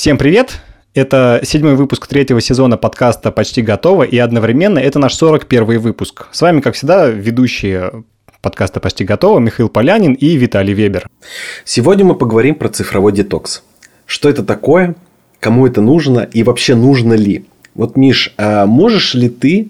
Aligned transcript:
Всем 0.00 0.16
привет! 0.16 0.60
Это 0.94 1.42
седьмой 1.44 1.74
выпуск 1.74 2.06
третьего 2.06 2.40
сезона 2.40 2.78
подкаста 2.78 3.30
«Почти 3.30 3.60
готово», 3.60 4.04
и 4.04 4.16
одновременно 4.16 4.78
это 4.78 4.98
наш 4.98 5.12
41 5.14 5.78
выпуск. 5.78 6.28
С 6.32 6.40
вами, 6.40 6.62
как 6.62 6.74
всегда, 6.74 7.08
ведущие 7.08 8.04
подкаста 8.40 8.80
«Почти 8.80 9.04
готово» 9.04 9.40
Михаил 9.40 9.68
Полянин 9.68 10.14
и 10.14 10.36
Виталий 10.38 10.72
Вебер. 10.72 11.06
Сегодня 11.66 12.06
мы 12.06 12.14
поговорим 12.14 12.54
про 12.54 12.70
цифровой 12.70 13.12
детокс. 13.12 13.62
Что 14.06 14.30
это 14.30 14.42
такое, 14.42 14.94
кому 15.38 15.66
это 15.66 15.82
нужно 15.82 16.20
и 16.20 16.44
вообще 16.44 16.74
нужно 16.74 17.12
ли? 17.12 17.44
Вот, 17.74 17.98
Миш, 17.98 18.32
а 18.38 18.64
можешь 18.64 19.12
ли 19.12 19.28
ты 19.28 19.68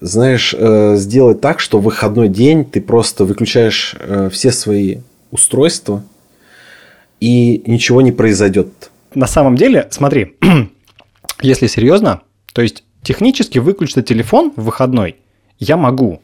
знаешь, 0.00 0.54
э, 0.56 0.96
сделать 0.96 1.42
так, 1.42 1.60
что 1.60 1.78
в 1.78 1.82
выходной 1.82 2.30
день 2.30 2.64
ты 2.64 2.80
просто 2.80 3.26
выключаешь 3.26 3.96
э, 3.98 4.30
все 4.32 4.50
свои 4.50 5.00
устройства, 5.30 6.02
и 7.20 7.62
ничего 7.66 8.02
не 8.02 8.12
произойдет. 8.12 8.90
На 9.14 9.26
самом 9.26 9.56
деле, 9.56 9.88
смотри, 9.90 10.36
если 11.40 11.66
серьезно, 11.66 12.22
то 12.52 12.62
есть 12.62 12.84
технически 13.02 13.58
выключить 13.58 14.06
телефон 14.06 14.52
в 14.56 14.64
выходной 14.64 15.16
я 15.58 15.76
могу, 15.76 16.22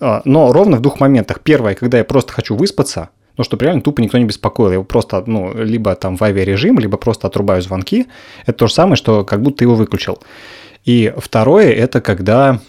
э, 0.00 0.20
но 0.24 0.52
ровно 0.52 0.76
в 0.76 0.80
двух 0.80 1.00
моментах. 1.00 1.40
Первое, 1.40 1.74
когда 1.74 1.98
я 1.98 2.04
просто 2.04 2.32
хочу 2.32 2.56
выспаться, 2.56 3.10
ну, 3.36 3.44
чтобы 3.44 3.64
реально 3.64 3.82
тупо 3.82 4.00
никто 4.00 4.18
не 4.18 4.24
беспокоил. 4.24 4.68
Я 4.68 4.74
его 4.74 4.84
просто, 4.84 5.22
ну, 5.26 5.54
либо 5.54 5.94
там 5.94 6.16
в 6.16 6.22
авиарежим, 6.22 6.78
либо 6.78 6.98
просто 6.98 7.28
отрубаю 7.28 7.62
звонки. 7.62 8.06
Это 8.42 8.58
то 8.58 8.66
же 8.66 8.74
самое, 8.74 8.96
что 8.96 9.24
как 9.24 9.40
будто 9.40 9.64
его 9.64 9.74
выключил. 9.74 10.20
И 10.84 11.12
второе, 11.16 11.72
это 11.72 12.00
когда 12.00 12.60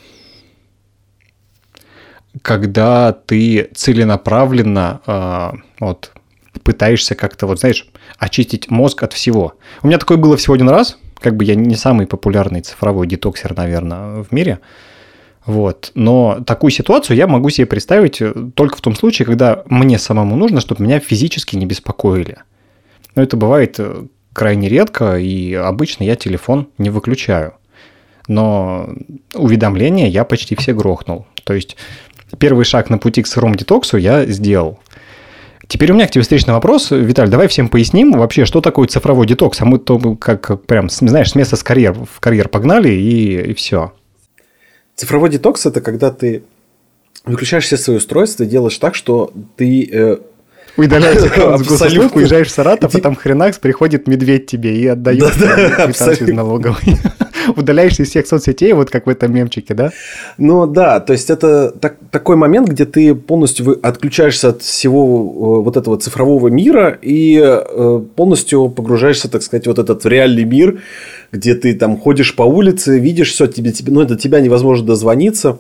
когда 2.42 3.14
ты 3.14 3.70
целенаправленно 3.76 5.02
э, 5.06 5.52
вот, 5.80 6.12
пытаешься 6.64 7.16
как-то, 7.16 7.48
вот 7.48 7.60
знаешь, 7.60 7.88
очистить 8.18 8.70
мозг 8.70 9.04
от 9.04 9.14
всего. 9.14 9.56
У 9.82 9.88
меня 9.88 9.98
такое 9.98 10.18
было 10.18 10.38
всего 10.38 10.54
один 10.54 10.70
раз, 10.70 10.98
как 11.20 11.36
бы 11.36 11.44
я 11.44 11.56
не 11.56 11.76
самый 11.76 12.08
популярный 12.08 12.62
цифровой 12.62 13.08
детоксер, 13.08 13.56
наверное, 13.56 14.24
в 14.24 14.32
мире, 14.32 14.60
вот. 15.46 15.92
Но 15.94 16.42
такую 16.46 16.72
ситуацию 16.72 17.18
я 17.18 17.28
могу 17.28 17.50
себе 17.50 17.68
представить 17.68 18.22
э, 18.22 18.34
только 18.56 18.78
в 18.78 18.82
том 18.82 18.96
случае, 18.96 19.26
когда 19.26 19.64
мне 19.66 19.98
самому 20.00 20.36
нужно, 20.36 20.62
чтобы 20.62 20.84
меня 20.84 21.00
физически 21.00 21.56
не 21.56 21.66
беспокоили. 21.66 22.38
Но 23.16 23.24
это 23.24 23.36
бывает 23.36 23.76
э, 23.78 24.06
крайне 24.32 24.70
редко, 24.70 25.18
и 25.18 25.54
обычно 25.54 26.04
я 26.04 26.16
телефон 26.16 26.70
не 26.78 26.90
выключаю. 26.90 27.56
Но 28.28 28.90
уведомления 29.34 30.08
я 30.08 30.24
почти 30.24 30.56
все 30.56 30.74
грохнул. 30.74 31.26
То 31.44 31.54
есть 31.54 31.76
первый 32.40 32.64
шаг 32.64 32.90
на 32.90 32.98
пути 32.98 33.22
к 33.22 33.28
сырому 33.28 33.56
детоксу 33.56 33.98
я 33.98 34.26
сделал. 34.26 34.80
Теперь 35.74 35.92
у 35.92 35.96
меня 35.96 36.06
к 36.06 36.12
тебе 36.12 36.22
встречный 36.22 36.54
вопрос. 36.54 36.92
Виталь, 36.92 37.30
давай 37.30 37.48
всем 37.48 37.68
поясним 37.68 38.12
вообще, 38.12 38.46
что 38.46 38.62
такое 38.62 38.88
цифровой 38.88 39.26
детокс. 39.26 39.60
А 39.60 39.66
мы 39.66 39.80
то 39.80 39.98
как, 40.18 40.62
прям, 40.66 40.88
знаешь, 40.88 41.32
с 41.32 41.36
места 41.36 41.56
с 41.56 41.64
карьер, 41.64 41.94
в 41.96 42.20
карьер 42.20 42.48
погнали 42.48 42.90
и, 42.90 43.50
и 43.50 43.54
все. 43.56 43.92
Цифровой 44.94 45.32
детокс– 45.32 45.66
это 45.66 45.82
когда 45.82 46.12
ты 46.12 46.44
выключаешь 47.26 47.64
все 47.64 47.78
свои 47.78 47.98
устройства 47.98 48.44
и 48.44 48.46
делаешь 48.46 48.78
так, 48.78 48.94
что 48.94 49.34
ты 49.56 50.20
Удаляешь 50.76 51.22
абсолютно. 51.38 52.20
уезжаешь 52.20 52.48
в 52.48 52.52
Саратов, 52.52 52.96
а 52.96 53.00
там 53.00 53.16
хренакс 53.16 53.60
приходит 53.60 54.08
медведь 54.08 54.48
тебе 54.48 54.76
и 54.76 54.88
отдает 54.88 55.32
квитанцию 55.32 56.30
из 56.30 56.34
налоговой. 56.34 56.98
Удаляешься 57.56 58.04
из 58.04 58.10
всех 58.10 58.26
соцсетей, 58.26 58.74
вот 58.74 58.90
как 58.90 59.06
в 59.06 59.10
этом 59.10 59.34
мемчике, 59.34 59.74
да? 59.74 59.92
Ну 60.38 60.66
да, 60.66 61.00
то 61.00 61.14
есть 61.14 61.30
это 61.30 61.72
так, 61.72 61.98
такой 62.10 62.38
момент, 62.38 62.70
где 62.70 62.86
ты 62.86 63.14
полностью 63.14 63.80
отключаешься 63.86 64.50
от 64.50 64.62
всего 64.62 65.04
э, 65.04 65.64
вот 65.64 65.78
этого 65.78 65.98
цифрового 65.98 66.48
мира 66.48 66.98
и 67.02 67.40
э, 67.44 68.02
полностью 68.16 68.70
погружаешься, 68.70 69.30
так 69.30 69.44
сказать, 69.44 69.68
вот 69.68 69.78
этот 69.78 70.04
в 70.04 70.08
реальный 70.08 70.46
мир, 70.46 70.80
где 71.32 71.54
ты 71.54 71.74
там 71.76 71.98
ходишь 71.98 72.36
по 72.36 72.44
улице, 72.44 72.98
видишь 72.98 73.32
все, 73.32 73.48
тебе, 73.48 73.72
тебе, 73.72 73.92
ну, 73.92 74.06
до 74.06 74.16
тебя 74.16 74.40
невозможно 74.40 74.88
дозвониться 74.88 75.60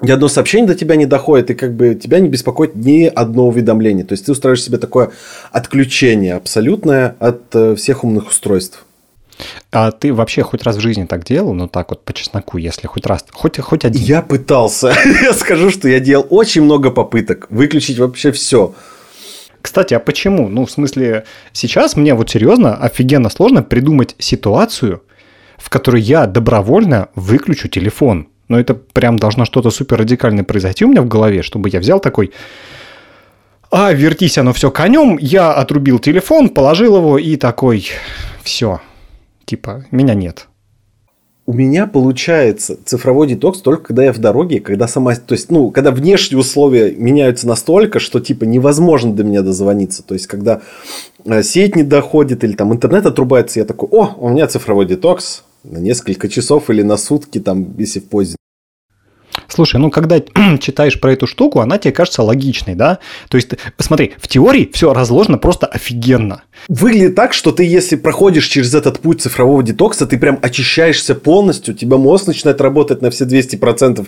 ни 0.00 0.10
одно 0.10 0.28
сообщение 0.28 0.66
до 0.66 0.74
тебя 0.74 0.96
не 0.96 1.06
доходит, 1.06 1.50
и 1.50 1.54
как 1.54 1.74
бы 1.74 1.94
тебя 1.94 2.20
не 2.20 2.28
беспокоит 2.28 2.76
ни 2.76 3.04
одно 3.04 3.48
уведомление. 3.48 4.04
То 4.04 4.12
есть 4.12 4.26
ты 4.26 4.32
устраиваешь 4.32 4.62
себе 4.62 4.78
такое 4.78 5.10
отключение 5.50 6.34
абсолютное 6.34 7.16
от 7.18 7.54
э, 7.54 7.74
всех 7.74 8.04
умных 8.04 8.28
устройств. 8.28 8.84
А 9.70 9.90
ты 9.90 10.12
вообще 10.12 10.42
хоть 10.42 10.62
раз 10.62 10.76
в 10.76 10.80
жизни 10.80 11.04
так 11.04 11.24
делал? 11.24 11.52
Ну 11.52 11.68
так 11.68 11.90
вот 11.90 12.04
по 12.04 12.12
чесноку, 12.12 12.58
если 12.58 12.86
хоть 12.86 13.06
раз, 13.06 13.24
хоть, 13.32 13.58
хоть 13.58 13.84
один. 13.84 14.02
Я 14.02 14.22
пытался. 14.22 14.92
я 15.22 15.32
скажу, 15.32 15.70
что 15.70 15.88
я 15.88 16.00
делал 16.00 16.26
очень 16.30 16.62
много 16.62 16.90
попыток 16.90 17.46
выключить 17.50 17.98
вообще 17.98 18.32
все. 18.32 18.74
Кстати, 19.60 19.94
а 19.94 20.00
почему? 20.00 20.48
Ну, 20.48 20.64
в 20.66 20.70
смысле, 20.70 21.24
сейчас 21.52 21.96
мне 21.96 22.14
вот 22.14 22.30
серьезно 22.30 22.76
офигенно 22.76 23.28
сложно 23.28 23.62
придумать 23.62 24.14
ситуацию, 24.18 25.02
в 25.56 25.68
которой 25.68 26.00
я 26.00 26.26
добровольно 26.26 27.08
выключу 27.16 27.68
телефон 27.68 28.28
но 28.48 28.58
это 28.58 28.74
прям 28.74 29.18
должно 29.18 29.44
что-то 29.44 29.70
супер 29.70 29.98
радикальное 29.98 30.44
произойти 30.44 30.84
у 30.84 30.88
меня 30.88 31.02
в 31.02 31.08
голове, 31.08 31.42
чтобы 31.42 31.68
я 31.68 31.80
взял 31.80 32.00
такой, 32.00 32.32
а, 33.70 33.92
вертись 33.92 34.38
оно 34.38 34.52
все 34.52 34.70
конем, 34.70 35.18
я 35.20 35.52
отрубил 35.52 35.98
телефон, 35.98 36.48
положил 36.48 36.96
его 36.96 37.18
и 37.18 37.36
такой, 37.36 37.86
все, 38.42 38.80
типа, 39.44 39.84
меня 39.90 40.14
нет. 40.14 40.48
У 41.44 41.54
меня 41.54 41.86
получается 41.86 42.76
цифровой 42.84 43.26
детокс 43.26 43.62
только 43.62 43.84
когда 43.84 44.04
я 44.04 44.12
в 44.12 44.18
дороге, 44.18 44.60
когда 44.60 44.86
сама, 44.86 45.14
то 45.14 45.32
есть, 45.32 45.50
ну, 45.50 45.70
когда 45.70 45.90
внешние 45.90 46.38
условия 46.38 46.92
меняются 46.94 47.48
настолько, 47.48 48.00
что 48.00 48.20
типа 48.20 48.44
невозможно 48.44 49.14
до 49.14 49.24
меня 49.24 49.40
дозвониться. 49.40 50.02
То 50.02 50.12
есть, 50.12 50.26
когда 50.26 50.60
э, 51.24 51.42
сеть 51.42 51.74
не 51.74 51.84
доходит 51.84 52.44
или 52.44 52.52
там 52.52 52.74
интернет 52.74 53.06
отрубается, 53.06 53.60
я 53.60 53.64
такой, 53.64 53.88
о, 53.90 54.14
у 54.18 54.28
меня 54.28 54.46
цифровой 54.46 54.84
детокс, 54.84 55.42
на 55.64 55.78
несколько 55.78 56.28
часов 56.28 56.70
или 56.70 56.82
на 56.82 56.96
сутки, 56.96 57.40
там, 57.40 57.74
если 57.78 58.00
в 58.00 58.08
поезде 58.08 58.36
Слушай, 59.58 59.80
ну 59.80 59.90
когда 59.90 60.20
читаешь 60.60 61.00
про 61.00 61.14
эту 61.14 61.26
штуку, 61.26 61.58
она 61.58 61.78
тебе 61.78 61.90
кажется 61.90 62.22
логичной, 62.22 62.76
да? 62.76 63.00
То 63.28 63.38
есть, 63.38 63.48
смотри, 63.78 64.12
в 64.20 64.28
теории 64.28 64.70
все 64.72 64.92
разложено 64.92 65.36
просто 65.36 65.66
офигенно. 65.66 66.42
Выглядит 66.68 67.16
так, 67.16 67.32
что 67.32 67.50
ты, 67.50 67.64
если 67.64 67.96
проходишь 67.96 68.46
через 68.46 68.72
этот 68.72 69.00
путь 69.00 69.20
цифрового 69.20 69.64
детокса, 69.64 70.06
ты 70.06 70.16
прям 70.16 70.38
очищаешься 70.42 71.16
полностью, 71.16 71.74
у 71.74 71.76
тебя 71.76 71.96
мозг 71.96 72.28
начинает 72.28 72.60
работать 72.60 73.02
на 73.02 73.10
все 73.10 73.24
200%, 73.24 74.06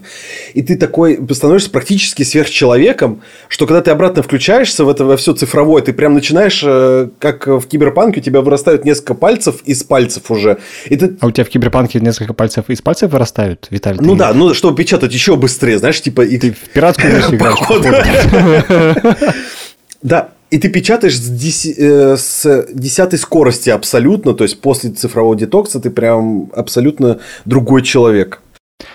и 0.54 0.62
ты 0.62 0.76
такой 0.76 1.18
становишься 1.32 1.70
практически 1.70 2.22
сверхчеловеком, 2.22 3.22
что 3.48 3.66
когда 3.66 3.80
ты 3.82 3.90
обратно 3.90 4.22
включаешься 4.22 4.84
в 4.84 4.88
это 4.88 5.04
во 5.04 5.16
все 5.16 5.32
цифровое, 5.32 5.82
ты 5.82 5.92
прям 5.92 6.14
начинаешь, 6.14 6.62
э, 6.64 7.08
как 7.18 7.48
в 7.48 7.62
киберпанке, 7.62 8.20
у 8.20 8.22
тебя 8.22 8.40
вырастают 8.40 8.84
несколько 8.84 9.14
пальцев 9.14 9.62
из 9.64 9.82
пальцев 9.82 10.30
уже. 10.30 10.58
И 10.86 10.94
ты... 10.94 11.16
А 11.18 11.26
у 11.26 11.32
тебя 11.32 11.44
в 11.44 11.48
киберпанке 11.48 11.98
несколько 11.98 12.34
пальцев 12.34 12.66
из 12.68 12.80
пальцев 12.82 13.10
вырастают, 13.10 13.66
Виталий? 13.70 13.98
Ну 14.00 14.14
да, 14.14 14.32
ну 14.32 14.54
чтобы 14.54 14.76
печатать 14.76 15.12
еще 15.12 15.36
быстрее, 15.40 15.78
знаешь, 15.78 16.00
типа... 16.00 16.22
И... 16.22 16.38
Ты 16.38 16.52
в 16.52 16.68
пиратскую 16.70 17.12
версию 17.12 17.36
играешь. 17.36 19.16
Да, 20.02 20.30
и 20.50 20.58
ты 20.58 20.68
печатаешь 20.68 21.16
с, 21.16 21.28
деси, 21.28 21.74
э, 21.76 22.16
с 22.16 22.66
десятой 22.72 23.18
скорости 23.18 23.70
абсолютно, 23.70 24.34
то 24.34 24.44
есть 24.44 24.60
после 24.60 24.90
цифрового 24.90 25.36
детокса 25.36 25.78
ты 25.78 25.90
прям 25.90 26.50
абсолютно 26.54 27.20
другой 27.44 27.82
человек. 27.82 28.40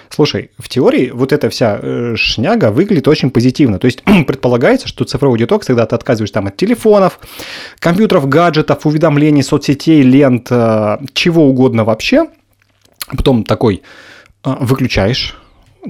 Слушай, 0.10 0.52
в 0.58 0.70
теории 0.70 1.12
вот 1.12 1.32
эта 1.32 1.50
вся 1.50 1.80
э, 1.82 2.16
шняга 2.16 2.72
выглядит 2.72 3.08
очень 3.08 3.30
позитивно. 3.30 3.80
То 3.80 3.86
есть 3.86 4.04
предполагается, 4.28 4.88
что 4.88 5.06
цифровой 5.06 5.40
детокс, 5.40 5.68
когда 5.68 5.86
ты 5.86 5.96
отказываешь 5.96 6.32
там 6.32 6.48
от 6.48 6.58
телефонов, 6.58 7.20
компьютеров, 7.80 8.28
гаджетов, 8.28 8.86
уведомлений, 8.86 9.44
соцсетей, 9.44 10.02
лент, 10.02 10.48
э, 10.50 10.98
чего 11.14 11.48
угодно 11.48 11.84
вообще, 11.84 12.28
потом 13.16 13.44
такой 13.44 13.84
э, 14.44 14.56
выключаешь 14.60 15.38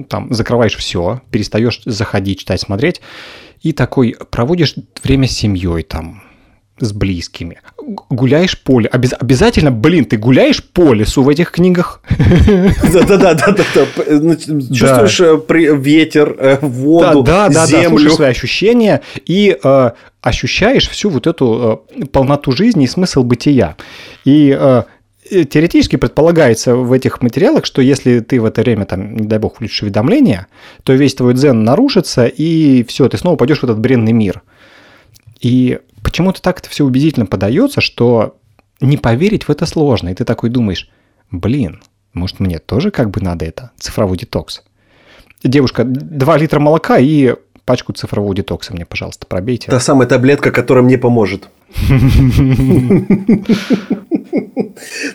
там 0.04 0.32
закрываешь 0.32 0.76
все, 0.76 1.20
перестаешь 1.30 1.82
заходить, 1.84 2.40
читать, 2.40 2.60
смотреть, 2.60 3.00
и 3.62 3.72
такой 3.72 4.16
проводишь 4.30 4.74
время 5.02 5.26
с 5.26 5.32
семьей 5.32 5.82
там, 5.82 6.22
с 6.78 6.92
близкими. 6.92 7.60
Гуляешь 8.10 8.60
по 8.60 8.80
лесу. 8.80 8.90
Обяз... 8.92 9.14
Обязательно, 9.18 9.70
блин, 9.70 10.04
ты 10.04 10.16
гуляешь 10.16 10.62
по 10.62 10.92
лесу 10.92 11.22
в 11.22 11.28
этих 11.28 11.50
книгах. 11.50 12.02
Да-да-да. 12.92 13.56
Чувствуешь 14.74 15.20
э, 15.20 15.74
ветер, 15.76 16.36
э, 16.38 16.58
воду, 16.60 17.22
да, 17.22 17.48
да, 17.48 17.66
землю. 17.66 18.10
Да, 18.10 18.14
свои 18.14 18.28
ощущения 18.28 19.00
и 19.24 19.56
э, 19.62 19.90
ощущаешь 20.20 20.88
всю 20.88 21.08
вот 21.08 21.26
эту 21.26 21.86
полноту 22.12 22.52
жизни 22.52 22.84
и 22.84 22.88
смысл 22.88 23.22
бытия. 23.22 23.76
И 24.24 24.56
Э, 24.58 24.84
теоретически 25.28 25.96
предполагается 25.96 26.76
в 26.76 26.92
этих 26.92 27.22
материалах, 27.22 27.64
что 27.64 27.82
если 27.82 28.20
ты 28.20 28.40
в 28.40 28.44
это 28.44 28.62
время, 28.62 28.86
там, 28.86 29.16
не 29.16 29.26
дай 29.26 29.38
бог, 29.38 29.56
включишь 29.56 29.82
уведомления, 29.82 30.46
то 30.82 30.92
весь 30.92 31.14
твой 31.14 31.34
дзен 31.34 31.64
нарушится, 31.64 32.26
и 32.26 32.84
все, 32.84 33.08
ты 33.08 33.18
снова 33.18 33.36
пойдешь 33.36 33.60
в 33.60 33.64
этот 33.64 33.78
бренный 33.78 34.12
мир. 34.12 34.42
И 35.40 35.80
почему-то 36.02 36.40
так 36.40 36.60
это 36.60 36.70
все 36.70 36.84
убедительно 36.84 37.26
подается, 37.26 37.80
что 37.80 38.38
не 38.80 38.96
поверить 38.96 39.44
в 39.44 39.50
это 39.50 39.66
сложно. 39.66 40.10
И 40.10 40.14
ты 40.14 40.24
такой 40.24 40.50
думаешь, 40.50 40.88
блин, 41.30 41.82
может 42.12 42.40
мне 42.40 42.58
тоже 42.58 42.90
как 42.90 43.10
бы 43.10 43.20
надо 43.20 43.44
это, 43.44 43.70
цифровой 43.78 44.16
детокс. 44.16 44.62
Девушка, 45.42 45.84
2 45.84 46.38
литра 46.38 46.60
молока 46.60 46.98
и 46.98 47.34
пачку 47.66 47.92
цифрового 47.92 48.34
детокса 48.34 48.72
мне, 48.72 48.86
пожалуйста, 48.86 49.26
пробейте. 49.26 49.70
Та 49.70 49.80
самая 49.80 50.08
таблетка, 50.08 50.50
которая 50.50 50.84
мне 50.84 50.96
поможет. 50.96 51.48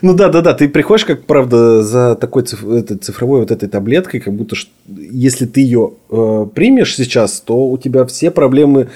Ну 0.02 0.14
да, 0.14 0.28
да, 0.28 0.40
да. 0.40 0.54
Ты 0.54 0.68
приходишь, 0.68 1.04
как 1.04 1.24
правда, 1.24 1.84
за 1.84 2.16
такой 2.16 2.42
цифровой 2.42 3.40
вот 3.40 3.50
этой 3.52 3.68
таблеткой, 3.68 4.20
как 4.20 4.34
будто 4.34 4.56
если 4.88 5.46
ты 5.46 5.60
ее 5.60 5.92
э, 6.10 6.46
примешь 6.52 6.96
сейчас, 6.96 7.40
то 7.40 7.68
у 7.68 7.78
тебя 7.78 8.04
все 8.04 8.30
проблемы 8.32 8.88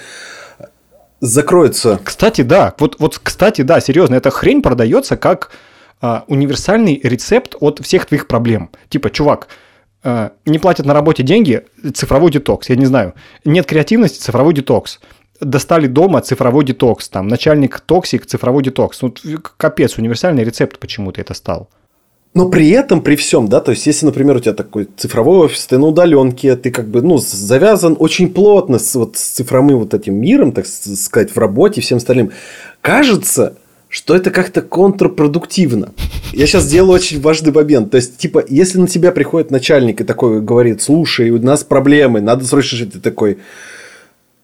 закроются. 1.21 1.99
Кстати, 2.03 2.41
да. 2.41 2.73
Вот, 2.79 2.97
вот, 2.99 3.19
кстати, 3.19 3.61
да, 3.61 3.79
серьезно, 3.79 4.15
эта 4.15 4.29
хрень 4.29 4.61
продается 4.61 5.15
как 5.15 5.51
а, 5.99 6.25
универсальный 6.27 6.99
рецепт 7.03 7.55
от 7.59 7.79
всех 7.83 8.05
твоих 8.05 8.27
проблем. 8.27 8.69
Типа, 8.89 9.09
чувак, 9.09 9.47
не 10.03 10.59
платят 10.59 10.85
на 10.85 10.93
работе 10.93 11.23
деньги, 11.23 11.65
цифровой 11.93 12.31
детокс, 12.31 12.69
я 12.69 12.75
не 12.75 12.85
знаю. 12.85 13.13
Нет 13.45 13.65
креативности, 13.65 14.19
цифровой 14.19 14.53
детокс 14.53 14.99
достали 15.39 15.87
дома 15.87 16.21
цифровой 16.21 16.65
детокс, 16.65 17.09
там, 17.09 17.27
начальник 17.27 17.79
toxic, 17.79 18.25
цифровой 18.25 18.63
детокс. 18.63 19.01
Ну, 19.01 19.13
капец, 19.57 19.97
универсальный 19.97 20.43
рецепт 20.43 20.79
почему-то 20.79 21.21
это 21.21 21.33
стал. 21.33 21.69
Но 22.33 22.49
при 22.49 22.69
этом, 22.69 23.01
при 23.01 23.15
всем, 23.15 23.47
да, 23.47 23.61
то 23.61 23.71
есть, 23.71 23.87
если, 23.87 24.05
например, 24.05 24.35
у 24.35 24.39
тебя 24.39 24.53
такой 24.53 24.87
цифровой 24.97 25.39
офис, 25.39 25.65
ты 25.65 25.77
на 25.77 25.87
удаленке, 25.87 26.55
ты 26.55 26.69
как 26.69 26.87
бы, 26.87 27.01
ну, 27.01 27.17
завязан 27.17 27.95
очень 27.97 28.31
плотно 28.31 28.77
с, 28.77 28.93
вот, 28.95 29.17
с 29.17 29.29
цифровым 29.29 29.79
вот 29.79 29.93
этим 29.93 30.15
миром, 30.15 30.51
так 30.51 30.67
сказать, 30.67 31.35
в 31.35 31.37
работе 31.37 31.79
и 31.79 31.83
всем 31.83 31.97
остальным, 31.97 32.31
кажется, 32.81 33.57
что 33.97 34.15
это 34.15 34.29
как-то 34.29 34.61
контрпродуктивно. 34.61 35.91
Я 36.31 36.45
сейчас 36.45 36.65
сделаю 36.65 36.93
очень 36.93 37.19
важный 37.19 37.51
момент. 37.51 37.89
То 37.89 37.97
есть, 37.97 38.19
типа, 38.19 38.45
если 38.47 38.77
на 38.77 38.87
тебя 38.87 39.11
приходит 39.11 39.49
начальник 39.49 40.01
и 40.01 40.03
такой 40.03 40.39
говорит, 40.39 40.83
слушай, 40.83 41.31
у 41.31 41.41
нас 41.41 41.63
проблемы, 41.63 42.21
надо 42.21 42.45
срочно 42.45 42.77
жить, 42.77 42.93
ты 42.93 42.99
такой, 42.99 43.39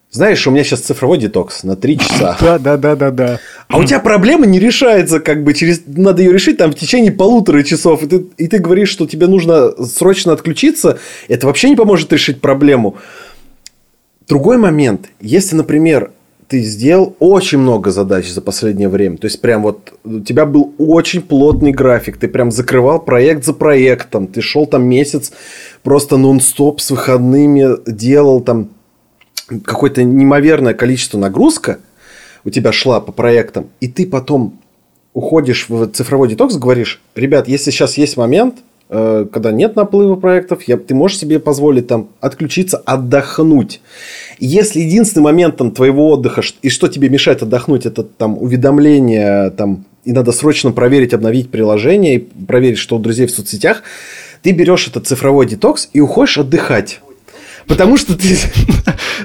знаешь, 0.10 0.48
у 0.48 0.50
меня 0.50 0.64
сейчас 0.64 0.80
цифровой 0.80 1.20
детокс 1.20 1.64
на 1.64 1.76
3 1.76 2.00
часа. 2.00 2.36
Да, 2.42 2.58
да, 2.58 2.78
да, 2.78 2.96
да, 2.96 3.12
да. 3.12 3.40
А 3.68 3.78
у 3.78 3.84
тебя 3.84 4.00
проблема 4.00 4.48
не 4.48 4.60
решается, 4.60 5.20
как 5.20 5.44
бы 5.44 5.54
через. 5.54 5.84
Надо 5.86 6.24
ее 6.24 6.34
решить 6.34 6.58
там 6.58 6.72
в 6.72 6.76
течение 6.76 7.12
полутора 7.12 7.62
часов. 7.62 8.02
И 8.02 8.08
ты, 8.08 8.26
и 8.38 8.48
ты 8.48 8.58
говоришь, 8.58 8.90
что 8.90 9.06
тебе 9.06 9.28
нужно 9.28 9.72
срочно 9.86 10.34
отключиться. 10.34 10.98
Это 11.28 11.46
вообще 11.46 11.70
не 11.70 11.76
поможет 11.76 12.12
решить 12.12 12.42
проблему. 12.42 12.98
Другой 14.28 14.58
момент. 14.58 15.10
Если, 15.22 15.56
например, 15.56 16.10
ты 16.54 16.62
сделал 16.62 17.16
очень 17.18 17.58
много 17.58 17.90
задач 17.90 18.30
за 18.30 18.40
последнее 18.40 18.88
время. 18.88 19.18
То 19.18 19.26
есть, 19.26 19.42
прям 19.42 19.64
вот 19.64 19.92
у 20.04 20.20
тебя 20.20 20.46
был 20.46 20.76
очень 20.78 21.24
плотный 21.24 21.72
график. 21.72 22.18
Ты 22.18 22.28
прям 22.28 22.52
закрывал 22.52 23.00
проект 23.00 23.44
за 23.44 23.54
проектом. 23.54 24.28
Ты 24.28 24.42
шел 24.42 24.68
там 24.68 24.84
месяц 24.84 25.32
просто 25.82 26.16
нон-стоп 26.16 26.80
с 26.80 26.92
выходными, 26.92 27.78
делал 27.90 28.40
там 28.40 28.70
какое-то 29.66 30.04
неимоверное 30.04 30.76
количество 30.76 31.18
нагрузка 31.18 31.80
у 32.46 32.52
тебя 32.52 32.72
шла 32.72 33.00
по 33.02 33.12
проектам, 33.12 33.70
и 33.80 33.88
ты 33.88 34.06
потом 34.06 34.60
уходишь 35.16 35.70
в 35.70 35.88
цифровой 35.88 36.30
детокс, 36.30 36.58
говоришь, 36.58 37.02
ребят, 37.16 37.48
если 37.48 37.72
сейчас 37.72 37.98
есть 37.98 38.16
момент, 38.16 38.58
когда 38.94 39.52
нет 39.52 39.76
наплыва 39.76 40.16
проектов, 40.16 40.64
я, 40.64 40.78
ты 40.78 40.94
можешь 40.94 41.18
себе 41.18 41.40
позволить 41.40 41.88
там 41.88 42.10
отключиться, 42.20 42.78
отдохнуть. 42.78 43.82
Если 44.40 44.82
единственным 44.82 45.24
моментом 45.24 45.72
твоего 45.72 46.10
отдыха, 46.10 46.44
и 46.62 46.70
что 46.70 46.88
тебе 46.88 47.10
мешает 47.10 47.42
отдохнуть, 47.42 47.88
это 47.88 48.04
там 48.04 48.38
уведомление, 48.38 49.50
там, 49.52 49.86
и 50.04 50.12
надо 50.12 50.32
срочно 50.32 50.72
проверить, 50.72 51.14
обновить 51.14 51.50
приложение, 51.50 52.16
и 52.16 52.20
проверить, 52.20 52.78
что 52.78 52.98
у 52.98 53.00
друзей 53.00 53.26
в 53.26 53.32
соцсетях, 53.32 53.82
ты 54.44 54.52
берешь 54.52 54.88
этот 54.88 55.08
цифровой 55.08 55.48
детокс 55.48 55.90
и 55.94 56.00
уходишь 56.00 56.38
отдыхать. 56.38 57.00
Потому 57.68 57.98
что 57.98 58.18
ты... 58.18 58.38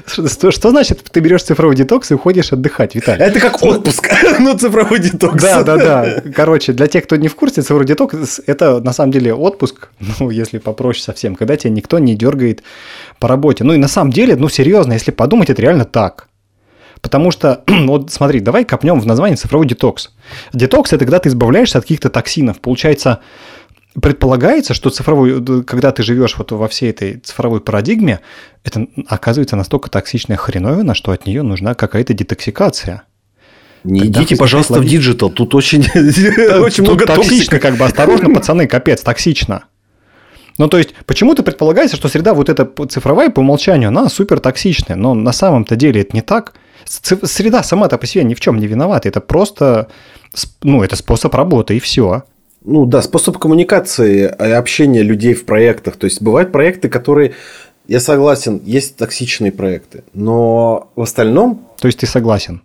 Что, 0.05 0.51
что 0.51 0.69
значит, 0.69 1.03
ты 1.11 1.19
берешь 1.19 1.43
цифровой 1.43 1.75
детокс 1.75 2.11
и 2.11 2.13
уходишь 2.13 2.51
отдыхать, 2.53 2.95
Виталий? 2.95 3.23
Это 3.23 3.39
как 3.39 3.61
отпуск, 3.61 4.09
но 4.39 4.57
цифровой 4.57 4.99
детокс. 4.99 5.41
Да, 5.41 5.63
да, 5.63 5.77
да. 5.77 6.23
Короче, 6.35 6.73
для 6.73 6.87
тех, 6.87 7.03
кто 7.03 7.15
не 7.15 7.27
в 7.27 7.35
курсе, 7.35 7.61
цифровой 7.61 7.85
детокс– 7.85 8.41
это 8.47 8.79
на 8.79 8.93
самом 8.93 9.11
деле 9.11 9.33
отпуск, 9.33 9.89
ну, 10.19 10.29
если 10.29 10.57
попроще 10.57 11.03
совсем, 11.03 11.35
когда 11.35 11.57
тебя 11.57 11.71
никто 11.71 11.99
не 11.99 12.15
дергает 12.15 12.63
по 13.19 13.27
работе. 13.27 13.63
Ну, 13.63 13.73
и 13.73 13.77
на 13.77 13.87
самом 13.87 14.11
деле, 14.11 14.35
ну, 14.35 14.49
серьезно, 14.49 14.93
если 14.93 15.11
подумать, 15.11 15.49
это 15.49 15.61
реально 15.61 15.85
так. 15.85 16.27
Потому 17.01 17.31
что, 17.31 17.63
вот 17.67 18.11
смотри, 18.11 18.39
давай 18.39 18.65
копнем 18.65 18.99
в 18.99 19.05
название 19.05 19.37
цифровой 19.37 19.67
детокс. 19.67 20.11
Детокс– 20.53 20.93
это 20.93 21.05
когда 21.05 21.19
ты 21.19 21.29
избавляешься 21.29 21.77
от 21.77 21.85
каких-то 21.85 22.09
токсинов. 22.09 22.59
Получается, 22.59 23.19
предполагается, 23.93 24.73
что 24.73 24.89
цифровой, 24.89 25.63
когда 25.63 25.91
ты 25.91 26.03
живешь 26.03 26.37
вот 26.37 26.51
во 26.51 26.67
всей 26.67 26.91
этой 26.91 27.17
цифровой 27.17 27.61
парадигме, 27.61 28.19
это 28.63 28.87
оказывается 29.07 29.55
настолько 29.55 29.89
токсичная 29.89 30.37
хреновина, 30.37 30.93
что 30.93 31.11
от 31.11 31.25
нее 31.25 31.41
нужна 31.41 31.73
какая-то 31.73 32.13
детоксикация. 32.13 33.03
Не 33.83 34.01
Тогда 34.01 34.21
идите, 34.21 34.35
пожалуйста, 34.35 34.73
ловить... 34.73 34.89
в 34.89 34.91
digital, 34.91 35.29
тут 35.29 35.55
очень, 35.55 35.81
очень 36.61 36.83
много 36.83 37.05
токсично, 37.05 37.59
как 37.59 37.77
бы 37.77 37.85
осторожно, 37.85 38.29
пацаны, 38.33 38.67
капец, 38.67 39.01
токсично. 39.01 39.65
Ну, 40.57 40.67
то 40.67 40.77
есть, 40.77 40.93
почему-то 41.05 41.41
предполагается, 41.41 41.95
что 41.95 42.09
среда 42.09 42.33
вот 42.33 42.49
эта 42.49 42.69
цифровая 42.87 43.29
по 43.29 43.39
умолчанию, 43.39 43.87
она 43.87 44.09
супер 44.09 44.41
токсичная, 44.41 44.97
но 44.97 45.13
на 45.13 45.31
самом-то 45.31 45.77
деле 45.77 46.01
это 46.01 46.13
не 46.13 46.21
так. 46.21 46.53
Среда 46.85 47.63
сама-то 47.63 47.97
по 47.97 48.05
себе 48.05 48.25
ни 48.25 48.33
в 48.33 48.41
чем 48.41 48.59
не 48.59 48.67
виновата, 48.67 49.07
это 49.07 49.21
просто, 49.21 49.87
ну, 50.61 50.83
это 50.83 50.97
способ 50.97 51.33
работы 51.33 51.77
и 51.77 51.79
все. 51.79 52.23
Ну 52.63 52.85
да, 52.85 53.01
способ 53.01 53.37
коммуникации 53.37 54.23
и 54.23 54.51
общения 54.51 55.01
людей 55.01 55.33
в 55.33 55.45
проектах. 55.45 55.95
То 55.95 56.05
есть 56.05 56.21
бывают 56.21 56.51
проекты, 56.51 56.89
которые, 56.89 57.33
я 57.87 57.99
согласен, 57.99 58.61
есть 58.65 58.97
токсичные 58.97 59.51
проекты, 59.51 60.03
но 60.13 60.91
в 60.95 61.01
остальном... 61.01 61.67
То 61.79 61.87
есть 61.87 61.99
ты 61.99 62.05
согласен. 62.05 62.61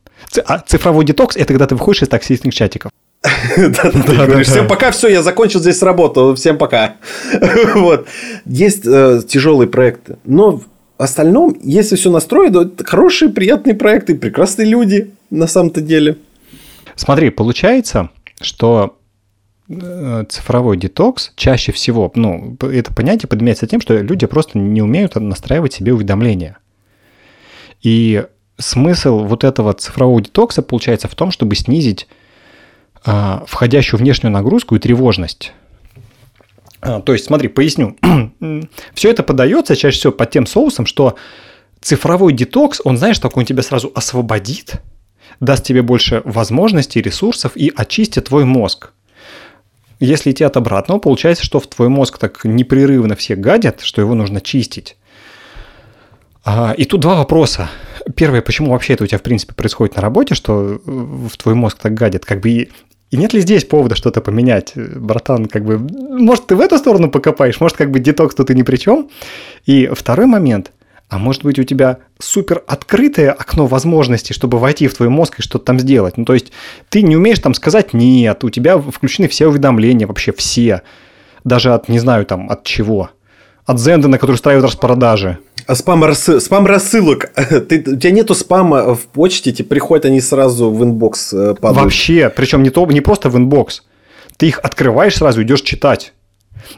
А 0.46 0.58
цифровой 0.58 1.05
детокс– 1.05 1.37
это 1.37 1.46
когда 1.46 1.67
ты 1.67 1.76
выходишь 1.76 2.02
из 2.02 2.08
токсичных 2.08 2.55
чатиков. 2.55 2.91
Всем 4.43 4.69
пока, 4.69 4.91
все, 4.91 5.08
я 5.08 5.23
закончил 5.23 5.61
здесь 5.61 5.81
работу, 5.82 6.35
всем 6.35 6.58
пока. 6.58 6.96
Вот. 7.75 8.06
Есть 8.44 8.87
э, 8.87 9.23
тяжелые 9.26 9.69
проекты, 9.69 10.19
но 10.25 10.58
в 10.58 10.64
остальном, 10.99 11.56
если 11.62 11.96
все 11.96 12.11
настроено, 12.11 12.62
это 12.62 12.85
хорошие, 12.85 13.31
приятные 13.31 13.75
проекты, 13.75 14.14
прекрасные 14.14 14.67
люди 14.67 15.12
на 15.31 15.46
самом-то 15.46 15.81
деле. 15.81 16.19
Смотри, 16.96 17.31
получается, 17.31 18.11
что 18.41 18.96
цифровой 20.29 20.77
детокс 20.77 21.33
чаще 21.37 21.73
всего, 21.73 22.13
ну, 22.15 22.57
это 22.61 22.93
понятие 22.93 23.29
подменяется 23.29 23.67
тем, 23.67 23.81
что 23.81 23.97
люди 23.97 24.27
просто 24.27 24.59
не 24.59 24.83
умеют 24.83 25.15
настраивать 25.15 25.73
себе 25.73 25.95
уведомления. 25.95 26.59
И 27.83 28.27
смысл 28.59 29.21
вот 29.25 29.45
этого 29.45 29.73
цифрового 29.73 30.21
детокса 30.21 30.63
получается 30.63 31.09
в 31.09 31.15
том, 31.15 31.31
чтобы 31.31 31.56
снизить 31.56 32.09
а, 33.05 33.44
входящую 33.47 34.01
внешнюю 34.01 34.33
нагрузку 34.33 34.77
и 34.77 34.79
тревожность. 34.79 35.53
А, 36.81 37.01
то 37.01 37.13
есть, 37.13 37.25
смотри, 37.25 37.49
поясню. 37.49 37.97
Все 38.94 39.11
это 39.11 39.23
подается 39.23 39.77
чаще 39.77 39.99
всего 39.99 40.13
под 40.13 40.31
тем 40.31 40.47
соусом, 40.47 40.87
что 40.87 41.17
цифровой 41.81 42.33
детокс, 42.33 42.81
он, 42.85 42.97
знаешь, 42.97 43.19
так 43.19 43.37
он 43.37 43.44
тебя 43.44 43.63
сразу 43.63 43.91
освободит, 43.94 44.83
даст 45.41 45.65
тебе 45.65 45.83
больше 45.83 46.23
возможностей, 46.25 47.03
ресурсов 47.03 47.56
и 47.56 47.73
очистит 47.75 48.27
твой 48.27 48.44
мозг. 48.44 48.93
Если 50.05 50.32
идти 50.32 50.44
от 50.44 50.56
обратного, 50.56 50.99
получается, 50.99 51.44
что 51.44 51.61
в 51.61 51.67
твой 51.67 51.89
мозг 51.89 52.19
так 52.19 52.44
непрерывно 52.44 53.17
все 53.17 53.37
гадят, 53.37 53.81
что 53.81 54.03
его 54.03 54.15
нужно 54.15 54.41
чистить. 54.41 54.96
А, 56.44 56.75
и 56.77 56.84
тут 56.84 57.01
два 57.01 57.17
вопроса. 57.17 57.70
Первое, 58.15 58.43
почему 58.43 58.73
вообще 58.73 58.93
это 58.93 59.05
у 59.05 59.06
тебя 59.06 59.19
в 59.19 59.23
принципе 59.23 59.55
происходит 59.55 59.96
на 59.96 60.03
работе, 60.03 60.34
что 60.34 60.79
в 60.84 61.34
твой 61.39 61.55
мозг 61.55 61.79
так 61.81 61.94
гадят? 61.94 62.27
Как 62.27 62.41
бы 62.41 62.51
и, 62.51 62.70
и 63.11 63.17
нет 63.17 63.32
ли 63.32 63.41
здесь 63.41 63.65
повода 63.65 63.94
что-то 63.94 64.20
поменять? 64.20 64.73
Братан, 64.75 65.46
как 65.46 65.65
бы, 65.65 65.79
может, 65.79 66.46
ты 66.46 66.55
в 66.55 66.61
эту 66.61 66.77
сторону 66.77 67.11
покопаешь, 67.11 67.58
может, 67.61 67.79
как 67.79 67.91
бы 67.91 67.99
детокс 67.99 68.34
тут 68.34 68.51
и 68.51 68.55
ни 68.55 68.63
при 68.63 68.77
чем. 68.77 69.08
И 69.65 69.91
второй 69.94 70.27
момент– 70.27 70.70
а 71.08 71.19
может 71.19 71.44
быть 71.44 71.58
у 71.58 71.65
тебя 71.65 71.99
супер 72.19 72.63
открытое 72.67 73.31
окно 73.31 73.67
возможностей, 73.67 74.34
чтобы 74.34 74.58
войти 74.58 74.89
в 74.89 74.94
твой 74.94 75.08
мозг 75.08 75.39
и 75.39 75.43
что-то 75.43 75.67
там 75.67 75.79
сделать. 75.79 76.17
Ну, 76.17 76.25
то 76.25 76.34
есть 76.34 76.53
ты 76.89 77.03
не 77.03 77.17
умеешь 77.17 77.39
там 77.39 77.55
сказать 77.55 77.93
«нет», 77.93 78.43
у 78.43 78.51
тебя 78.51 78.79
включены 78.79 79.29
все 79.29 79.46
уведомления, 79.46 80.06
вообще 80.06 80.32
все. 80.32 80.82
Даже 81.44 81.75
от, 81.75 81.89
не 81.89 81.99
знаю, 81.99 82.25
там, 82.27 82.51
от 82.51 82.65
чего. 82.65 83.11
От 83.67 83.79
Зендена, 83.79 84.19
который 84.19 84.32
устраивает 84.32 84.65
распродажи. 84.65 85.39
А 85.67 85.75
спам, 85.75 86.05
рассыл, 86.05 86.41
спам 86.41 86.67
рассылок. 86.67 87.32
Ты, 87.69 87.82
у 87.87 87.96
тебя 87.96 88.11
нету 88.11 88.34
спама 88.34 88.94
в 88.94 89.06
почте, 89.06 89.53
тебе 89.53 89.69
приходят 89.69 90.05
они 90.05 90.20
сразу 90.20 90.70
в 90.70 90.82
inbox 90.82 91.32
э, 91.32 91.55
падают. 91.55 91.84
Вообще, 91.84 92.31
причем 92.34 92.63
не, 92.63 92.70
то, 92.70 92.84
не 92.87 93.01
просто 93.01 93.31
в 93.31 93.37
inbox. 93.37 93.82
Ты 94.37 94.49
их 94.49 94.58
открываешь 94.58 95.17
сразу, 95.17 95.43
идешь 95.43 95.63
читать. 95.63 96.13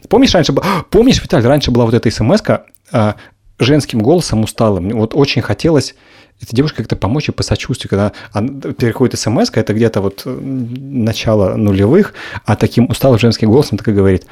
Помнишь, 0.09 0.35
раньше, 0.35 0.55
помнишь, 0.91 1.23
Виталий, 1.23 1.47
раньше 1.47 1.71
была 1.71 1.85
вот 1.85 1.95
эта 1.95 2.11
смс 2.11 2.43
женским 3.59 4.01
голосом 4.01 4.43
усталым. 4.43 4.91
Вот 4.91 5.15
очень 5.15 5.43
хотелось 5.43 5.95
этой 6.41 6.55
девушке 6.55 6.79
как-то 6.79 6.97
помочь 6.97 7.29
и 7.29 7.33
посочувствовать, 7.33 7.91
когда 7.91 8.13
она 8.33 8.73
переходит 8.73 9.19
смс 9.19 9.51
это 9.53 9.73
где-то 9.73 10.01
вот 10.01 10.23
э, 10.27 10.31
начало 10.31 11.57
нулевых, 11.57 12.13
а 12.45 12.57
таким 12.57 12.91
усталым 12.91 13.19
женским 13.19 13.51
голосом 13.51 13.79
так 13.79 13.89
и 13.89 13.93
говорит, 13.93 14.27